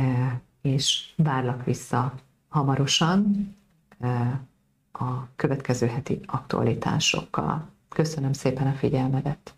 és 0.62 1.12
várlak 1.17 1.64
vissza 1.64 2.12
hamarosan. 2.49 3.55
E, 4.01 4.41
a 5.01 5.28
következő 5.36 5.86
heti 5.86 6.20
aktualitásokkal. 6.26 7.68
Köszönöm 7.88 8.32
szépen 8.32 8.66
a 8.66 8.72
figyelmedet! 8.72 9.55